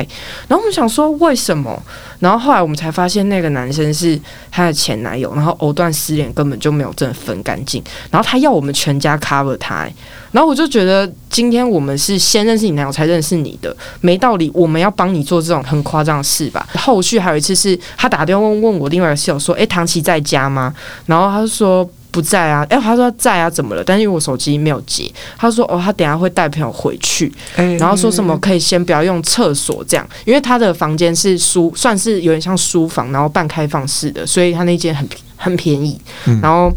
[0.47, 1.77] 然后我们想说为什么？
[2.19, 4.17] 然后后来我们才发现那个男生是
[4.49, 7.83] 她的前男友，然后藕断丝连，根本就没有真的分干净。
[8.09, 9.85] 然后他要我们全家 cover 他、
[10.31, 16.65] 然后我就觉得今天我们是先认识你男友才认识你的，没道理我们要帮你做这种很夸张的事吧？
[16.75, 20.73] 后续还有一次是他打电话问问我另外一个室友说：“诶，唐琪在家吗？”
[21.07, 21.89] 然后他就说。
[22.11, 23.83] 不在啊，诶，他说在啊，怎么了？
[23.83, 35.99] 但是因为我手机没有接，他说哦，他等下会带朋友回去，哎然后说什么可以先不要用厕所这样，因为他的房间是书，算是有点像书房，然后半开放式的，所以他那间很很便宜。
[36.27, 36.71] 嗯然后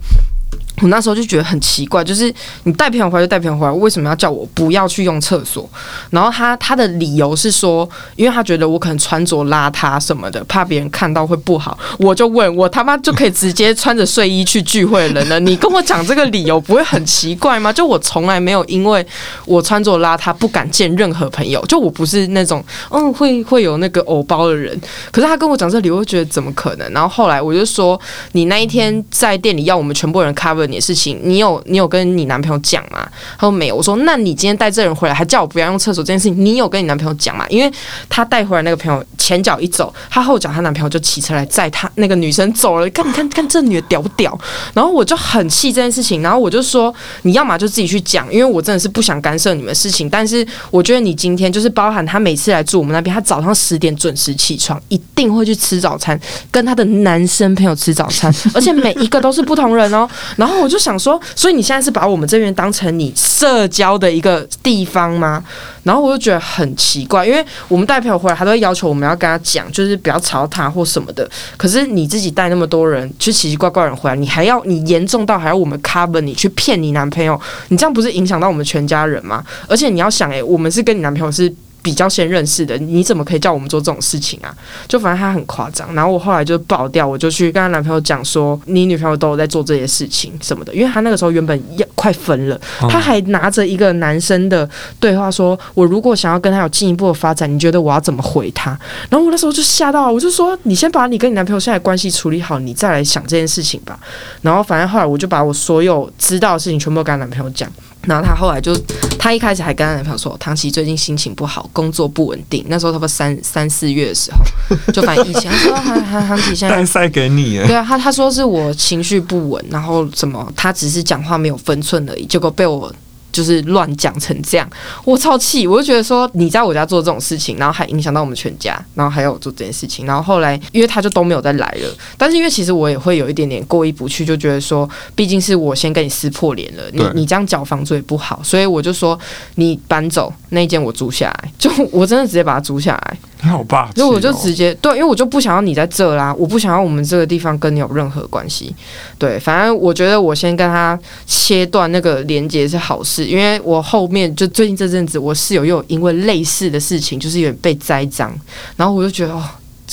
[0.82, 2.32] 我那时候就觉得很奇怪，就是
[2.64, 5.68] 你带朋友回来就带朋友回来，为什么要叫我不要去用厕所？
[6.10, 11.78] 然后他他的理由是说，因为他觉得我可能穿着邋遢什么的，怕别人看到会不好。
[11.98, 17.72] 我就问我他妈就可以直接穿着睡衣去聚会的人了，你跟我讲这个理由不会很奇怪吗？
[17.72, 19.06] 就我从来没有因为
[19.46, 24.78] 我穿着邋遢不敢见任何朋友，就我不是那种嗯会会有那个偶包的人。
[25.12, 26.90] 可是他跟我讲这理由，我觉得怎么可能？
[26.92, 27.98] 然后后来我就说，
[28.32, 33.09] 你那一天在店里要我们全部人 cover 你的事情，你有你有跟你男朋友讲吗？
[33.38, 33.77] 他说没有。
[33.77, 37.46] 我说那你今天带这人回来，还叫我不要用厕所这件事情，你有跟你男朋友讲吗？
[37.48, 37.72] 因为
[38.09, 42.88] 他带回来那个朋友前脚一走，他后脚她男朋友就骑车来载他那个女生走了。
[42.90, 44.38] 看，你看看这女的屌不屌？
[44.72, 50.09] 然后我就很气这件事情，然后我就说你要么就自己去讲，因为我真的是不想干涉你们的事情。
[50.09, 56.18] 但是我觉得你今天就是包含他每次来住我们那边，他早上十点准时起床，一定会去吃早餐，
[56.50, 60.09] 跟他的男生朋友吃早餐，而且每一个都是不同人哦。
[60.37, 65.42] 然后我就想说，所以你现在是把我们这边当成你社交的一个地方吗？
[65.82, 71.28] 然后我就觉得很奇怪，因为我们带朋友回来，他都会要求我们要跟他讲，就是不要吵他或什么的。
[71.56, 77.38] 可是你自己带那么多人，就奇奇怪怪人回来，你还要你严重到还要我们 cover 你去骗你男朋友，
[77.68, 79.44] 你这样不是影响到我们全家人吗？
[79.68, 81.54] 而且你要想，诶，我们是跟你男朋友是。
[81.84, 84.48] 比较先认识的，你怎么可以叫我们做这种事情啊？
[84.88, 94.66] 就反正他很夸张，然后我后来就爆掉，我就去跟她男朋友讲说，你女朋友都有在做这些事情什么的，因为他那个时候原本要快分了，他还拿着一个男生的
[94.98, 98.70] 对话说，我如果想要跟他有进一步的发展，你觉得我要怎么回他？
[99.10, 104.00] 然后我那时候就吓到了，我就说，你先把你跟你男朋友现在关系处理好，你再来想这件事情吧。
[104.40, 107.70] 然后反正后来我就把我所有知道的事情全部跟她男朋友讲。
[108.06, 108.74] 然后她后来就，
[109.18, 112.64] 她一开始还跟她男朋友说，唐琪最近心情不好，工作不稳定。
[112.68, 122.92] 那时候差不多三三四月的时候，就反正疫情，她说唐唐唐琪现在带赛给你耶，对啊，他他说是我情绪不稳，然后什么，他只是讲话没有分寸而已，结果被我
[123.34, 124.70] 就是乱讲成这样，
[125.04, 139.18] 我超气，我就觉得说你在我家做这种事情，然后还影响到我们全家，然后还有做这件事情，然后后来因为他就都没有再来了，但是因为其实我也会有一点点过意不去，就觉得说毕竟是我先跟你撕破脸了，你你这样缴房租也不好，所以我就说
[139.56, 143.18] 你搬走那一间我租下来，就我真的直接把它租下来。
[143.44, 148.74] 你好霸气、哦，所以我就直接对，因为我就不想要你在这啦，我不想要我们这个地方跟你有任何关系。
[149.18, 158.33] 对，反正我觉得我先跟他切断那个连接是好事，因为我后面就最近这阵子，我室友又因为类似的事情，就是有点被栽赃，
[158.76, 159.42] 然后我就觉得哦，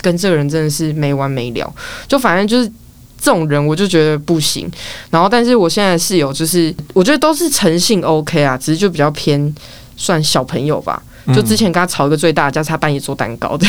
[0.02, 1.74] 跟这个人真的是没完没了，
[2.08, 2.72] 就反正就是。
[3.24, 4.68] 这种人我就觉得不行，
[5.12, 9.56] 然后但是我现在室友就是我觉得都是诚信 OK 啊，只是就比较偏
[9.96, 11.00] 算小朋友吧。
[11.34, 13.68] 就之前跟他吵一个最大的架，是他半夜做蛋糕的。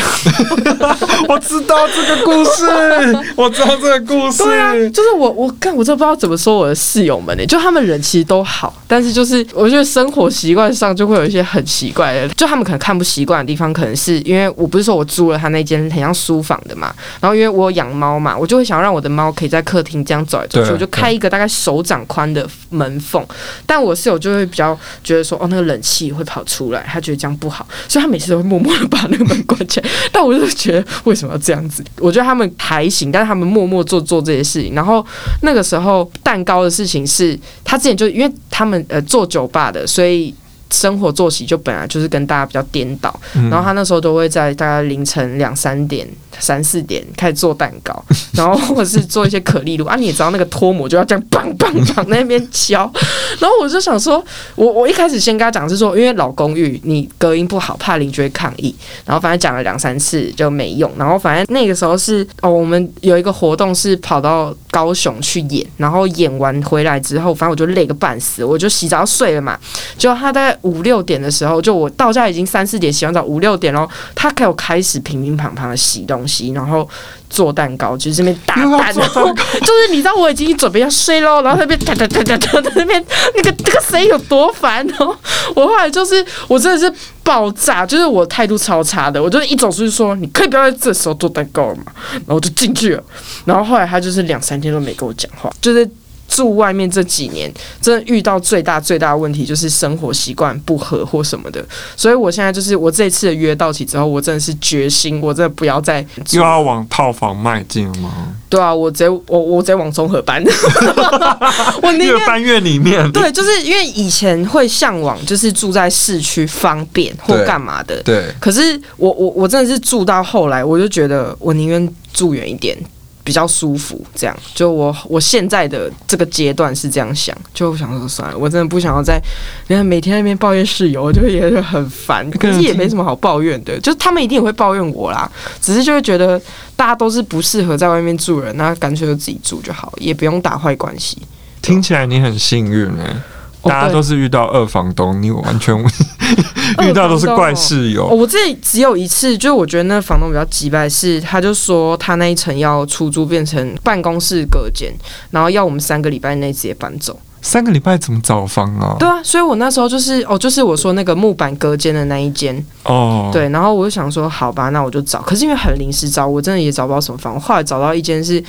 [1.29, 2.67] 我知道这个故事，
[3.37, 4.43] 我知道这个故事。
[4.45, 23.25] 对啊，就是我我看我真不知道怎么说我的室友们呢、就他们人其实都好，但是就是我觉得生活习惯上就会有一些很奇怪的，就他们可能看不习惯的地方，可能是因为我不是说我租了他那间很像书房的嘛，然后因为我有养猫嘛，我就会想要让我的猫可以在客厅这样走来走去，对我就开一个大概手掌宽的门缝，
[23.67, 29.91] 但我室友就会比较觉得说，哦，那个冷气会跑出来，他觉得这样不好，所以他每次都会默默的把那个门关起来。
[30.13, 31.83] 但我就觉得为什么要这样子？
[31.99, 34.77] 我觉得他们还行，但是他们默默做做这些事情。
[34.77, 35.05] 然后
[35.43, 40.33] 那个时候蛋糕的事情是，他之前就因为他们呃做酒吧的，所以。
[40.73, 43.51] 生活作息就本来就是跟大家比较颠倒，嗯。
[43.51, 46.09] 然后他那时候都会在大概凌晨两三点、
[46.39, 52.91] 三四点开始做蛋糕， 然后或者是做一些可丽露啊，你也知道那个脱模就要这样棒棒棒那边敲，
[53.39, 69.57] 然后我就想说，我我一开始先跟他讲是说，因为老公寓你隔音不好，怕邻居会抗议，然后反正讲了两三次就没用，然后反正那个时候是哦，我们有一个活动是跑到高雄去演，然后演完回来之后，反正我就累个半死，我就洗澡睡了嘛。
[69.99, 76.89] 就他大概五六点的时候，就我到家已经三四点洗完澡，五六点喽，他给我开始乒乒乓乓的洗东西，然后
[77.29, 83.05] 做蛋糕，就是这边打蛋，然后就是你知道我已经准备要睡喽，然后那边哒哒哒哒哒在那边
[83.37, 85.15] 那个那个声音有多烦哦！
[85.55, 86.91] 我后来就是我真的是
[87.23, 93.05] 爆炸，就是我态度超差的，我就一走出去说你可以不要在这时候做代购了嘛，然后我就进去了，
[93.45, 95.89] 然后后来他就是两三天都没跟我讲话，就是。
[96.35, 101.63] 住外面这几年，真的遇到最大最大的问题就是生活习惯不合或什么的，
[101.95, 108.35] 所以我现在就是我这次的约到期之后，我真的是决心，我真的不要再又要往套房迈进了吗？
[108.49, 110.43] 对啊，我直接我我直接往综合搬，
[111.83, 113.11] 我越搬越里面。
[113.13, 122.77] 对，就是因为以前会向往就是住在市区方便或干嘛的，对，可是我我我真的是住到后来，我就觉得我宁愿住远一点。
[123.25, 129.21] 比较舒服，这样就我我现在的这个阶段是这样想，就我想说算了，我真的不想要在，
[129.69, 132.29] 你看每天在那边抱怨室友，我就也是很烦。
[132.33, 135.31] 可是也没什么好抱怨的，就是他们一定也会抱怨我啦，
[135.61, 136.41] 只是就会觉得
[136.75, 141.19] 大家都是不适合在外面住人，那干脆就自己住就好，也不用打坏关系。
[141.61, 143.17] 听起来你很幸运哎、哦
[143.65, 145.77] 大家都是遇到二房东，你完全
[146.83, 148.09] 遇到都是怪室友。
[148.09, 154.93] 哦，我这里只有一次，就是我觉得那个房东比较急败，是他就说他那一层要出租变成办公室隔间，
[155.31, 157.19] 然后要我们三个礼拜内直接搬走。
[157.45, 158.95] 三个礼拜怎么找房啊？
[159.01, 167.35] 对啊，所以我那时候就是哦，就是我说那个木板隔间的那一间，哦，，对，然后我就想说好吧，那我就找，可是因为很临时找，我真的也找不到什么房。
[167.35, 168.43] 我后来找到一间是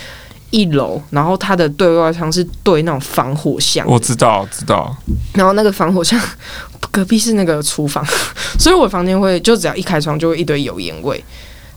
[0.53, 4.95] 一楼，然后它的对外窗是对那种防火巷，我知道，知道。
[5.33, 6.19] 然后那个防火巷
[6.91, 8.05] 隔壁是那个厨房，
[8.59, 11.21] 所以我房间会就只要一开窗就会一堆油烟味。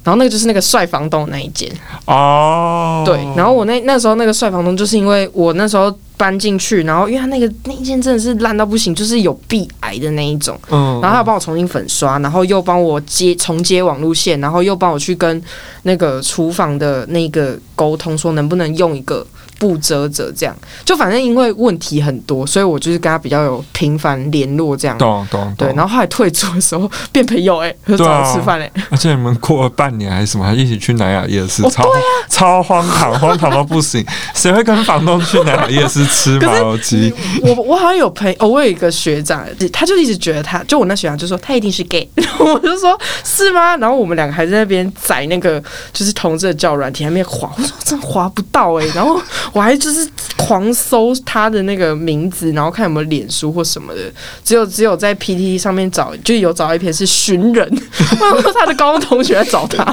[0.04, 1.68] 然后那个就是那个帅房东那一间，
[2.04, 3.16] 哦，对。
[3.34, 10.58] 然后我那那时候那个帅房东，就是因为我那时候搬进去，然后因为他那个那一间真的是烂到不行，就是有壁癌的那一种。
[10.70, 15.42] 嗯，然后他有帮我重新粉刷，然后又帮我接重接网路线，然后又帮我去跟
[15.82, 19.26] 那个厨房的那个沟通，说能不能用一个
[19.58, 24.96] 布遮着，这样就反正因为问题很多，所以我就是跟他比较有频繁联络这样。
[24.98, 31.84] 懂懂对，然后后来退出的时候 变朋友、欸，哎，就找我吃饭、欸，哎，而且你们过了半年还是什么，还一起去南雅夜市，哦超、
[32.28, 34.04] 超荒唐，荒唐到不行。
[34.34, 37.12] 谁会跟房东去南雅夜市吃 麻油鸡？
[37.42, 43.76] 我我好像有朋友，哦我有一个学长，他就一直觉得他，就我那学长就说他一定是 gay，然后 我就说是吗？
[43.76, 49.20] 然后我们两个还在那边宰那个就是同志的教软体，还没滑，我说真的滑不到哎、然后
[49.52, 54.00] 我还就是狂搜他的那个名字，然后看有没有脸书或什么的，
[54.44, 57.68] 只有只有在 PTT 上面找，就有找到一篇是寻人，
[58.34, 59.84] 我说他的高中同学在找他，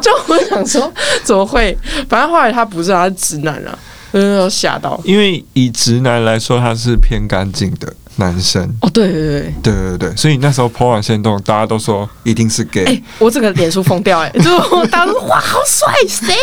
[0.00, 0.92] 就我想说
[1.24, 1.76] 怎么会？
[2.08, 3.78] 反正后来他不是，他是直男啊，
[4.12, 5.00] 真的，吓到。
[5.04, 8.62] 因为以直男来说，他是偏干净的男生。
[8.82, 12.84] 哦，对对对，对对对，所以那时候 po 完线动，大家都说一定是 gay。
[12.84, 16.34] 哎、我整个脸书疯掉哎、 就是我大家都说哇好帅谁？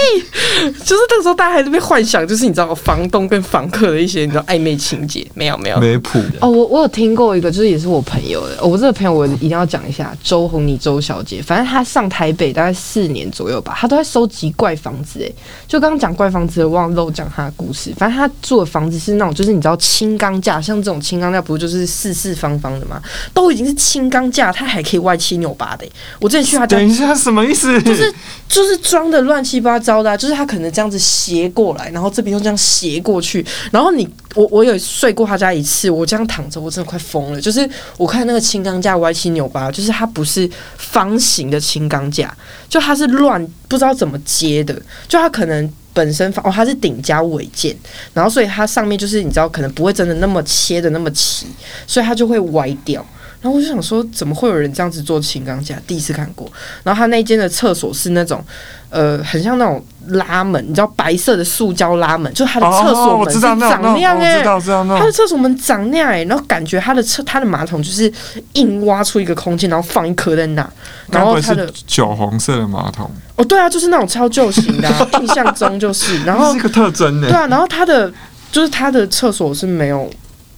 [0.84, 5.80] 就是那个时候大家还在被幻想，就是你知道房东跟房客的一些你知道暧昧情节，没有没有。
[5.80, 6.20] 没谱。
[6.42, 8.56] 哦，我我有听过一个，就是也是我朋友的。
[8.60, 11.42] 哦、我这个朋友我一定要讲一下，周红妮周小姐。
[11.42, 15.20] 反正她上台北大概四年左右吧，她都在收集怪房子。
[15.22, 15.32] 哎，
[15.68, 17.94] 就刚刚讲怪房子，我忘了漏讲她的故事。
[17.98, 23.02] 反正她住的房子是那种，就是你知道轻钢架，像这种轻钢架不是就是四四方方的嘛？
[23.34, 25.86] 都已经是轻钢架，它还可以歪七扭八的。
[26.20, 27.82] 我之前去他家等一下，什么意思？
[27.82, 28.14] 就是
[28.48, 37.42] 就是装的乱七八糟的、啊，就是他可能这样子斜过来，然后这边又这样斜过去，然后你我我有睡过他家一次，我这样躺着，我真的快疯了。
[37.42, 42.36] 就是我看那个轻钢架歪七扭八，就是它不是方形的轻钢架，
[42.70, 44.74] 就它是乱不知道怎么接的，
[45.08, 45.72] 就它可能。
[45.96, 47.76] 本身哦，它是顶加尾件，
[48.14, 51.48] 然后所以它上面就是你知道可能不会真的那么切的那么齐，
[51.88, 53.04] 所以它就会歪掉。
[53.46, 55.80] 然后我就想说，怎么会有人这样子做轻钢架？
[55.86, 56.52] 第一次看过。
[56.82, 58.44] 然后他那间的厕所是那种，
[58.90, 64.72] 呃，很像那种拉门，你知道白色的塑胶拉门，就是他的厕所门是长那样哎、我知。
[64.72, 68.12] 他的厕所门长那样哎、然后感觉他的厕他的马桶就是
[68.54, 70.68] 硬挖出一个空间，然后放一颗在那，
[71.12, 73.12] 然后他的酒红色的马桶？
[73.36, 77.38] 哦对啊，就是那种超旧型的、啊， 印象中就是，然后这是个特征呢对。
[77.38, 78.12] 啊，然后他的
[78.52, 80.10] 就是他的厕所是没有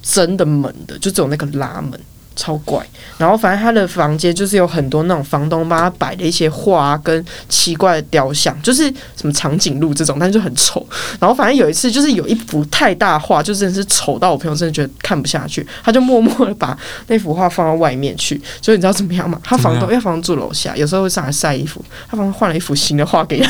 [0.01, 1.99] 真的门的，就只有那个拉门，
[2.37, 2.81] 超怪。
[3.17, 8.83] 然后反正他的房间就是有很多那种房东帮他摆的一些画跟奇怪的雕像，就是
[9.15, 10.85] 什么长颈鹿这种，但是就很丑。
[11.19, 18.39] 然后反正有一次就是有一幅太大画，就真的是丑到我朋友真的觉得看不下去，他就默默的把那幅画放到外面去。
[18.61, 19.39] 所以你知道怎么样吗？
[19.43, 23.49] 他房东因为房东住楼下，有时候会上来晒衣服，他房东换了一幅新的画给他。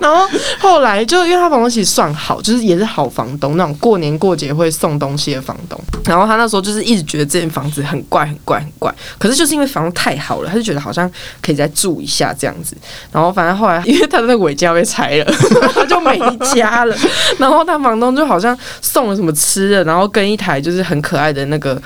[0.00, 0.26] 然后
[0.58, 5.78] 后来就因为他房东其实算好，就是也是好房东，那种过年过节会送东西的房东。
[6.04, 12.76] 然后他那时候就是一直觉得这间房子很怪很怪很怪，可是就是因为房子太好了，他就觉得好像可以再住一下这样子。
[13.10, 15.24] 然后反正后来因为他的那个尾家被拆了，
[15.74, 16.18] 他就没
[16.54, 16.96] 家了。
[17.38, 21.80] 然后他房东就好像送了什么吃的，然后跟一台就是很可爱的那个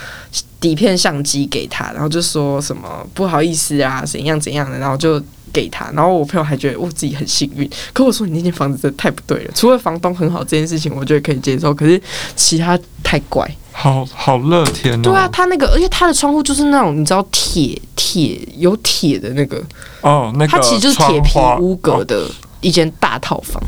[0.60, 5.22] 底片相机给他，然后就说什么不好意思啊，怎样怎样的，然后就。
[5.52, 7.70] 给他，然后我朋友还觉得我自己很幸运。
[7.94, 11.98] 可我说你那间房子真的太不对了，除了房东很好这件事情，我觉得可以接受，可是
[12.34, 13.50] 其他太怪。
[13.78, 15.02] 好好乐天哦。
[15.02, 19.62] 对啊，他那个，而且他的窗户就是那种你知道铁铁有铁的那个
[20.00, 22.26] 哦，那个它其实就是铁皮屋隔的
[22.62, 23.62] 一间大套房。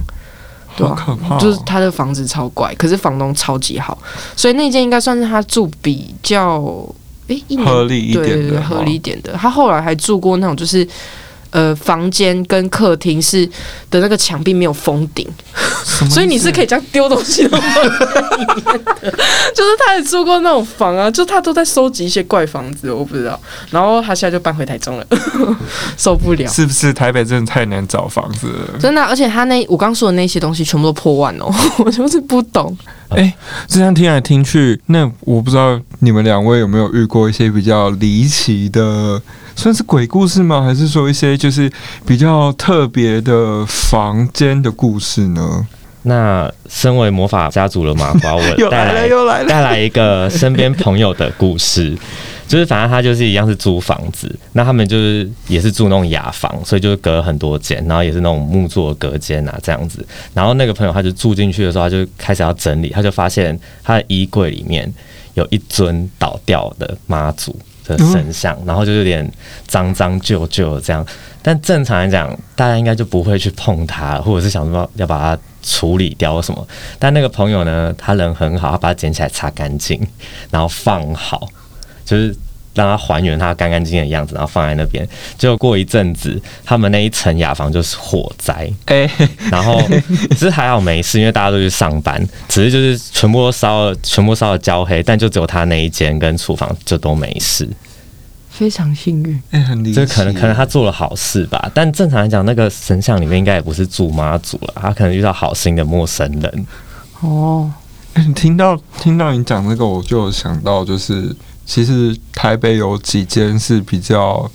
[0.77, 3.99] 对好啊可怕哦就是他的房子超怪，可是房东超级好，
[4.35, 6.63] 所以那间应该算是他住比较
[7.27, 9.35] 诶一合理一点的对合理一点的。
[9.35, 10.89] 他后来还住过那种就是。
[11.51, 13.47] 呃，房间跟客厅是
[13.91, 15.27] 的那个墙壁没有封顶，
[16.11, 17.59] 所以你是可以这样丢东西的。
[17.59, 23.39] 就是他也住过那种房啊，就他都在收集一些怪房子，我不知道。
[23.71, 25.07] 然后他现在就搬回台中了，
[25.97, 26.47] 受不了。
[26.49, 28.79] 是不是台北真的太难找房子了？
[28.79, 32.77] 真的啊、而且他那我刚说的那些东西全部都破万哦， 我就是不懂。
[33.09, 33.33] 哎、
[33.67, 39.21] 这样听来听去，那我不知道你们两位有没有遇过一些比较离奇的，
[39.59, 40.63] 算是鬼故事吗？
[40.63, 41.69] 还是说一些就是
[42.07, 45.67] 比较特别的房间的故事呢？
[46.03, 49.49] 那身为魔法家族的麻瓜，我 又带来来了，又来了。
[49.49, 51.93] 带来一个身边朋友的故事，
[52.47, 60.07] 就是反正他就是一样是租房子，那他们就是也是住那种雅房，所以就是隔很多间，然后也是那种木做隔间啊这样子。
[60.33, 64.91] 然后那个朋友他就住进去的时候，他就开始要整理，他就发现他的衣柜里面
[65.35, 67.59] 有一尊倒掉的妈祖
[67.97, 69.29] 的神像，然后就有点
[69.67, 71.05] 脏脏旧旧这样。
[71.43, 76.69] 但正常来讲，大家应该就不会去碰它，或者是想说要把它处理掉什么。
[76.99, 80.01] 但那个朋友呢，他人很好，他把它捡起来擦干净，
[80.51, 81.49] 然后放好，
[82.05, 82.37] 就是
[82.79, 85.07] 让它还原它干干净净的样子，然后放在那边。
[85.37, 89.11] 结果过一阵子，他们那一层雅房就是火灾，哎、
[89.51, 89.83] 然后
[90.31, 97.69] 只是还好没事，因为大家都去上班，只是就是全部都烧了，全部烧了焦黑，但就只有他那一间跟厨房就都没事。
[98.51, 99.95] 非常幸运，哎、很离奇。
[99.95, 106.67] 这可能可能他做了好事吧，但正常来讲，那个神像里面应该也不是住妈祖了，他可能遇到好心的陌生人。
[107.21, 107.71] 哦，
[108.15, 111.33] 哎 你听到听到你讲这个，我就想到，就是
[111.69, 114.51] 其实台北有几间是比较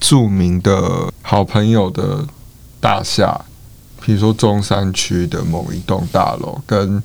[0.00, 2.26] 著名的好朋友的
[2.80, 3.38] 大厦，
[4.00, 7.02] 比如说中山区的某一栋大楼，跟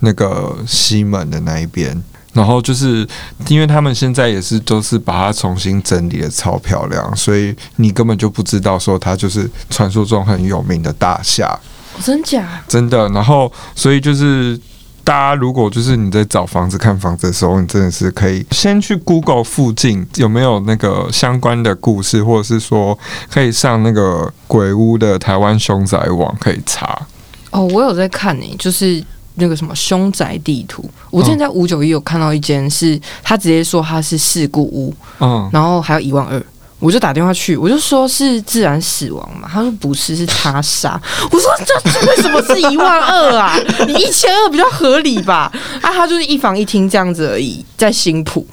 [0.00, 2.02] 那个西门的那一边。
[2.32, 3.06] 然后就是
[3.46, 11.46] 因为他们现在也是都是把它重新整理的超漂亮，所以你根本就不知道说它就是传说中很有名的大厦。
[11.94, 12.60] 哦真假？
[12.66, 13.08] 真的。
[13.10, 14.58] 然后，所以就是
[15.04, 22.98] 大家如果就是你在找房子、看房子的时候，你真的是可以先去 Google 附近有没有那个相关的故事，或者是说
[23.30, 27.06] 可以上那个鬼屋的台湾凶宅网可以查。
[27.50, 30.88] 哦，我有在看呢、就是那个什么凶宅地图。
[31.10, 36.42] 我之前在五九一有看到一间是，他直接说他是事故屋，嗯，然后还有一万二。
[36.82, 41.00] 我就打电话去，我就说是自然死亡嘛，他说不是，是他杀。
[41.30, 43.56] 我说这这为什么是一万二啊？
[43.86, 45.50] 你一千二比较合理吧？
[45.80, 48.44] 啊，他就是一房一厅这样子而已，在新浦，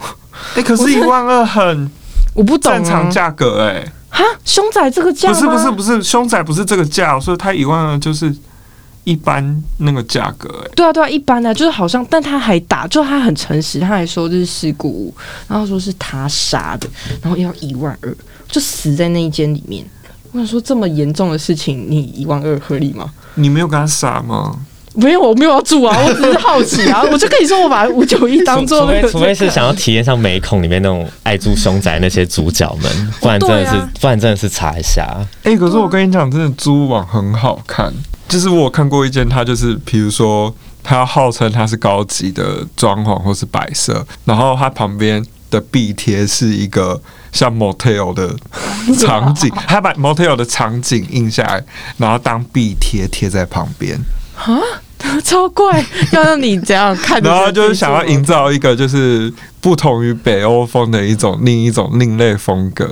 [0.54, 1.90] 哎、可是一万二很
[2.36, 8.32] 我不懂、啊、正常价格哎、哈，凶宅这个价不是不是不是，凶宅不是这个价，所以他一万二就是
[9.04, 15.14] 一般那个价格哎、对啊，对啊，一般的、就是好像，但他还打，就他很诚实，他还说这是事故屋，
[15.48, 16.88] 然后说是他杀的，
[17.22, 18.16] 然后要一万二，
[18.48, 19.84] 就死在那一间里面。
[20.32, 23.12] 我想说，这么严重的事情，你一万二合理吗？
[23.34, 24.56] 你没有跟他杀吗？
[24.96, 33.72] 没有，我没有要住啊，我只是好奇啊， 我就跟你说，我把五九一当做那个，除非除非是想要体验上美恐里面那种爱住凶宅那些主角们，不然真的是、
[34.02, 35.08] 不然真的是查一下。
[35.44, 37.94] 哎、可是我跟你讲，真的租网很好看。
[38.30, 40.54] 就是我看过一间，它就是比如说，
[40.84, 47.02] 它号称它是高级的装潢或是摆设，然后它旁边的壁贴是一个
[47.32, 48.34] 像 motel 的
[49.00, 51.64] 场景， 它把 motel 的场景印下来，
[51.98, 54.00] 然后当壁贴贴在旁边。
[55.24, 57.22] 超怪，要让你这样看。
[57.22, 59.32] 然后就是想要营造一个就是
[59.62, 62.88] 不同于北欧风的一种另一种另类风格。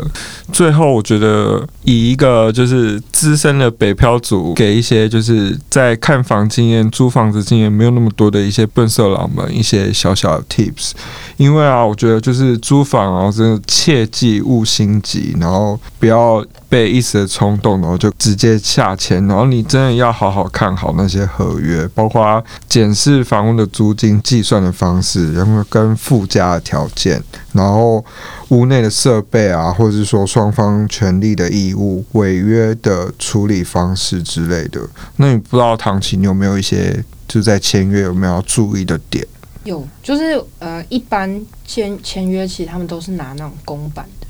[0.52, 10.92] 最后，我觉得以一个就是资深的北漂族，给一些就是在看房经验、租房子经验没有那么多的一些笨色狼们一些小小的 tips。
[11.36, 19.26] 因为啊，我觉得就是租房啊，真的切记勿心急，然后不要被一时的冲动，然后就直接下签。
[19.28, 27.20] 然后你真的要好好看好那些合约，包括检视房屋的租金计算的方式，然后跟附加的条件，
[27.54, 28.06] 然后
[28.50, 34.80] 屋内的设备啊，或者是说双方权利的义务、违约的处理方式之类的。
[35.16, 39.26] 那你不知道唐琪，你有没有一些就在签约有没有要注意的点？
[39.64, 44.28] 有，就是呃，一般签签约其实他们都是拿那种公版的，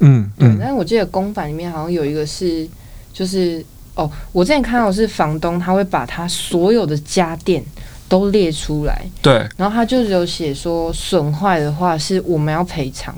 [0.00, 0.46] 嗯对。
[0.46, 2.68] 嗯但是我记得公版里面好像有一个是，
[3.10, 3.64] 就是
[3.96, 7.64] 哦，我之前看到的是房东他会把他所有的家电
[8.08, 13.12] 都列出来，对，然后他就有写说损坏的话是我们要赔偿。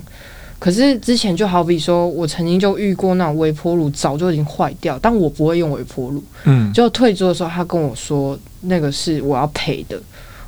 [0.61, 6.21] 可是之前就好比说，我曾经就遇过那种微波炉早就已经坏掉，但我不会用微波炉。
[6.45, 9.97] 嗯，就退租的时候，他跟我说那个是我要赔的，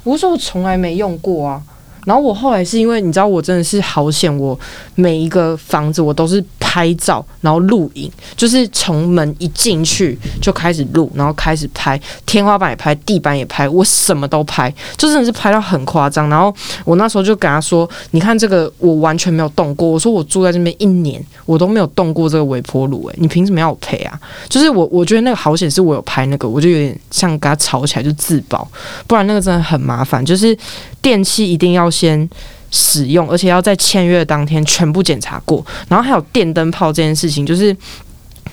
[0.03, 1.62] 我说我从来没用过啊。
[2.07, 4.59] 然后我后来是因为你知道，我真的是好险，我
[4.95, 16.29] 每一个房子我都是拍照，然后录影，就是从门一进去就开始录，然后开始拍，天花板也拍，地板也拍，我什么都拍，就真的是拍到很夸张。
[16.29, 16.55] 然后
[16.85, 19.89] 我那时候就跟他说：“你看这个，我完全没有动过。
[19.89, 24.16] 我说我住在这边一年，我都没有动过这个微波炉，诶，你凭什么要我赔啊？
[24.49, 28.71] 就是我，我觉得那个好险是我有拍那个，我就有点像跟他吵起来就自保，
[29.09, 30.25] 不然那个真的很麻烦。
[30.25, 30.57] 就是
[31.03, 32.31] 电器一定要先
[32.71, 35.64] 使用，而且要在签约当天全部检查过。
[35.89, 37.77] 然后还有电灯泡这件事情，就是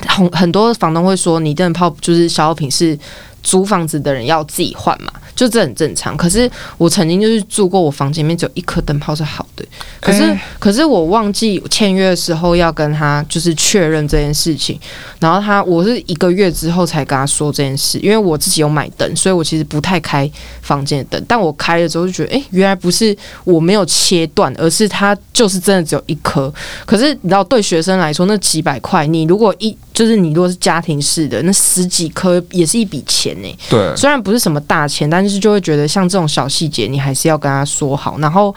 [0.05, 2.97] 很很多房东会说，你电灯泡就是消耗品是
[3.43, 6.17] 租房子的人要自己换嘛，就这很正常。
[6.17, 9.65] 可是我曾经就是住过，我房间里面只有一颗灯泡是好的，
[10.01, 14.77] 可是、哎可是我忘记签约的时候要跟他就是确认这件事情，
[15.19, 20.29] 然后他我是一个月之后才跟他说这件事，因为我自己有买灯，所以我其实不太开
[20.67, 23.15] 房间的灯，但我开了之后就觉得，哎，原来不是
[23.45, 26.53] 我没有切断，而是它就是真的只有一颗。
[26.85, 38.19] 可是你知道，对学生来说，那几百块，你如果一就是你如果是家庭式的，那十几颗也是一笔钱呢、对，虽然不是什么大钱，但是就会觉得像这种小细节，你还是要跟他说好。
[38.19, 38.53] 然后，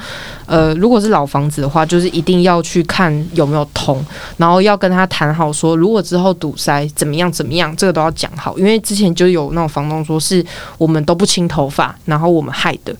[0.46, 4.04] 呃，如果是老房子的话，就是一定要去看有没有通，
[4.36, 8.58] 然后要跟他谈好说，如果之后堵塞怎么样怎么样，这个都要讲好。
[8.58, 10.44] 因为之前就有那种房东说是
[10.76, 12.94] 我们都不清头发，然后我们害的。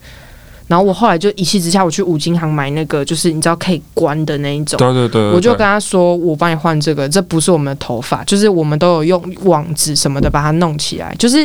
[0.67, 4.79] 然后我后来就一气之下，我去五金行买那个，就是你知道可以关的那一种。
[4.79, 11.45] 对对对对我就跟他说，我帮你换这个，这不是我们的头发，就是我们都有用网子什么的把它弄起来，就是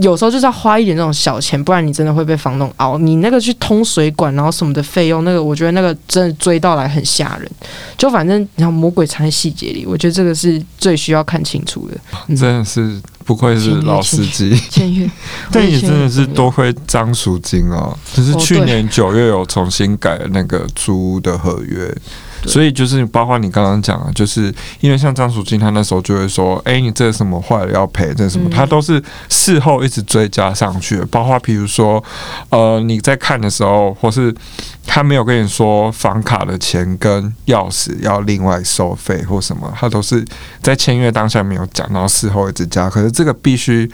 [0.00, 2.98] 有时候就是要花一点那种小钱，不然你真的会被房东熬。
[2.98, 7.48] 你那个去通水管，然后什么的费用，那个我觉得那个真的追到来很吓人。
[7.96, 11.96] 就反正你看魔鬼藏在细节里，我觉得这个是最需要看清楚的。
[12.26, 15.10] 嗯真的是不愧是老司机， 签约，
[15.50, 21.92] 但也真的是多亏张淑金哦，就是哦去年九月有重新改了那个租屋的合约。
[22.46, 31.06] 对所以就是包括你刚刚讲的，就是因为像张淑金，他那时候就会说：“哎、你这什么坏了要赔，这什么，嗯他都是事后一直追加上去的。
[31.06, 32.02] 包括比如说，
[32.50, 34.34] 呃，你在看的时候，或是
[34.86, 40.24] 他没有跟你说房卡的钱跟钥匙要另外收费或什么，他都是
[40.62, 42.88] 在签约当下没有讲，然后事后一直加。
[42.88, 43.90] 可是这个必须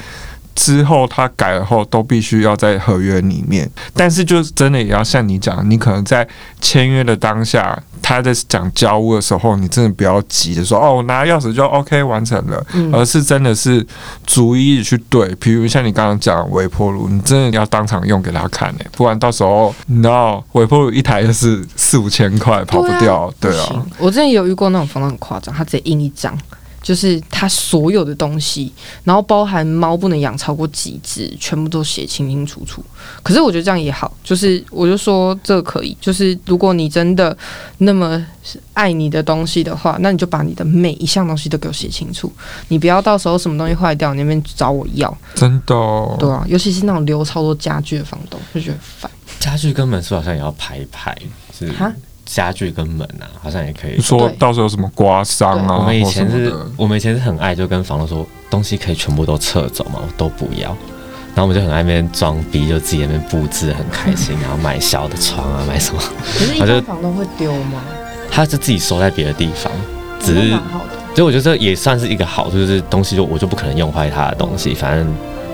[0.55, 3.69] 之后他改了后，都必须要在合约里面。
[3.95, 6.29] 但是就是真的也要像你讲，你可能在
[6.61, 7.83] 签约的当下，
[8.13, 13.85] 他在讲交屋的时候，你真的不要急着说哦，我拿钥匙就 OK 完成了，嗯而是真的是
[14.27, 15.35] 逐一地去对。
[15.37, 23.33] 比如像你刚刚讲微波炉，你真的要当场用给他看呢、不然到时候你知道微波炉一台就是四五千块，跑不掉。
[23.41, 26.37] 对啊，我之前有遇过那种房东很夸张，他直接印一张，
[26.83, 28.73] 就是他所有的东西，
[29.05, 32.85] 然后包含猫不能养超过几只，全部都写清清楚楚。
[33.23, 37.37] 可是我觉得这样也好，就是我就说这个可以，就是如果你真的
[37.79, 38.25] 那么
[38.75, 42.33] 爱你的东西的话，那你就把你的每一项东西都给我写清楚，
[42.69, 46.17] 你不要到时候什么东西坏掉，你那边找我要，真的、哦。
[46.19, 49.11] 对啊，尤其是那种留超多家具的房东，就觉得烦。
[49.39, 51.17] 家具跟门是不是好像也要排一排，
[51.57, 51.93] 是哈
[52.25, 54.01] 家具跟门啊，好像也可以。
[54.01, 60.77] 说到时候有什么刮伤啊，我们以前是，我们以前是很爱就跟房东说，东西可以全部都撤走嘛，我都不要。
[61.35, 66.01] 然后我们就很爱那边装逼，就自己那边布置很开心， 然后买小的床啊，买什么，
[66.59, 67.83] 可是，一房东会丢吗？
[68.31, 69.73] 他是自己收在别的地方，
[70.21, 70.93] 只是那蛮好的。
[71.15, 75.07] 所以我觉得这也算是一个好处，就是东西就我就不可能用坏他的东西，反正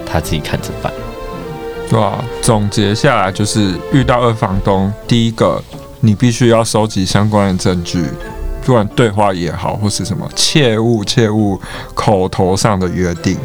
[0.04, 0.92] 他自己看着办。
[1.92, 5.62] 哇，总结下来就是遇到二房东，第一个
[6.00, 8.04] 你必须要收集相关的证据。
[8.64, 11.58] 不管对话也好，或是什么，切勿切勿
[11.94, 13.38] 口头上的约定。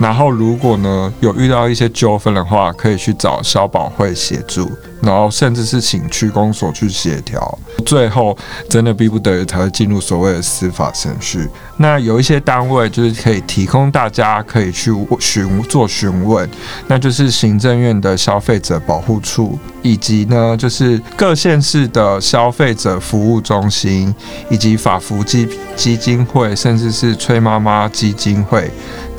[0.00, 4.68] 然后，如果呢有遇到一些纠纷的话，可以去找消保会协助，
[5.04, 7.58] 然后甚至是请区公所去协调。
[7.84, 8.36] 最后，
[8.68, 11.48] 真的逼不得已才会进入所谓的司法程序。
[11.76, 16.48] 那有一些单位就是可以提供大家可以去询做询问，
[16.86, 24.14] 那就是行政院的消费者保护处，以及呢就是各县市的消费者服务中心，
[24.48, 28.70] 以及法福基基金会，甚至是崔妈妈基金会，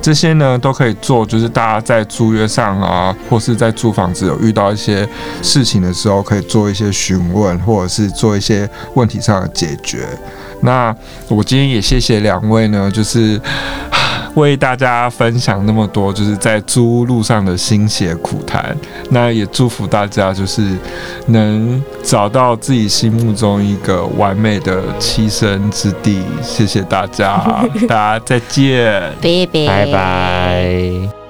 [0.05, 5.09] 这些呢都可以做，就是大家在租约上啊，或是在租房子有遇到一些
[5.41, 10.07] 事情的时候，可以做一些询问，或者是做一些问题上的解决。
[10.61, 10.95] 那
[11.27, 13.41] 我今天也谢谢两位呢，就是
[14.35, 18.75] 为大家分享那么多，就是在租屋路上的心血苦谈。
[19.09, 20.61] 那也祝福大家，就是
[21.27, 26.21] 能找到自己心目中一个完美的栖身之地。
[26.41, 29.01] 谢谢大家，大家再见，
[29.67, 31.24] 拜拜。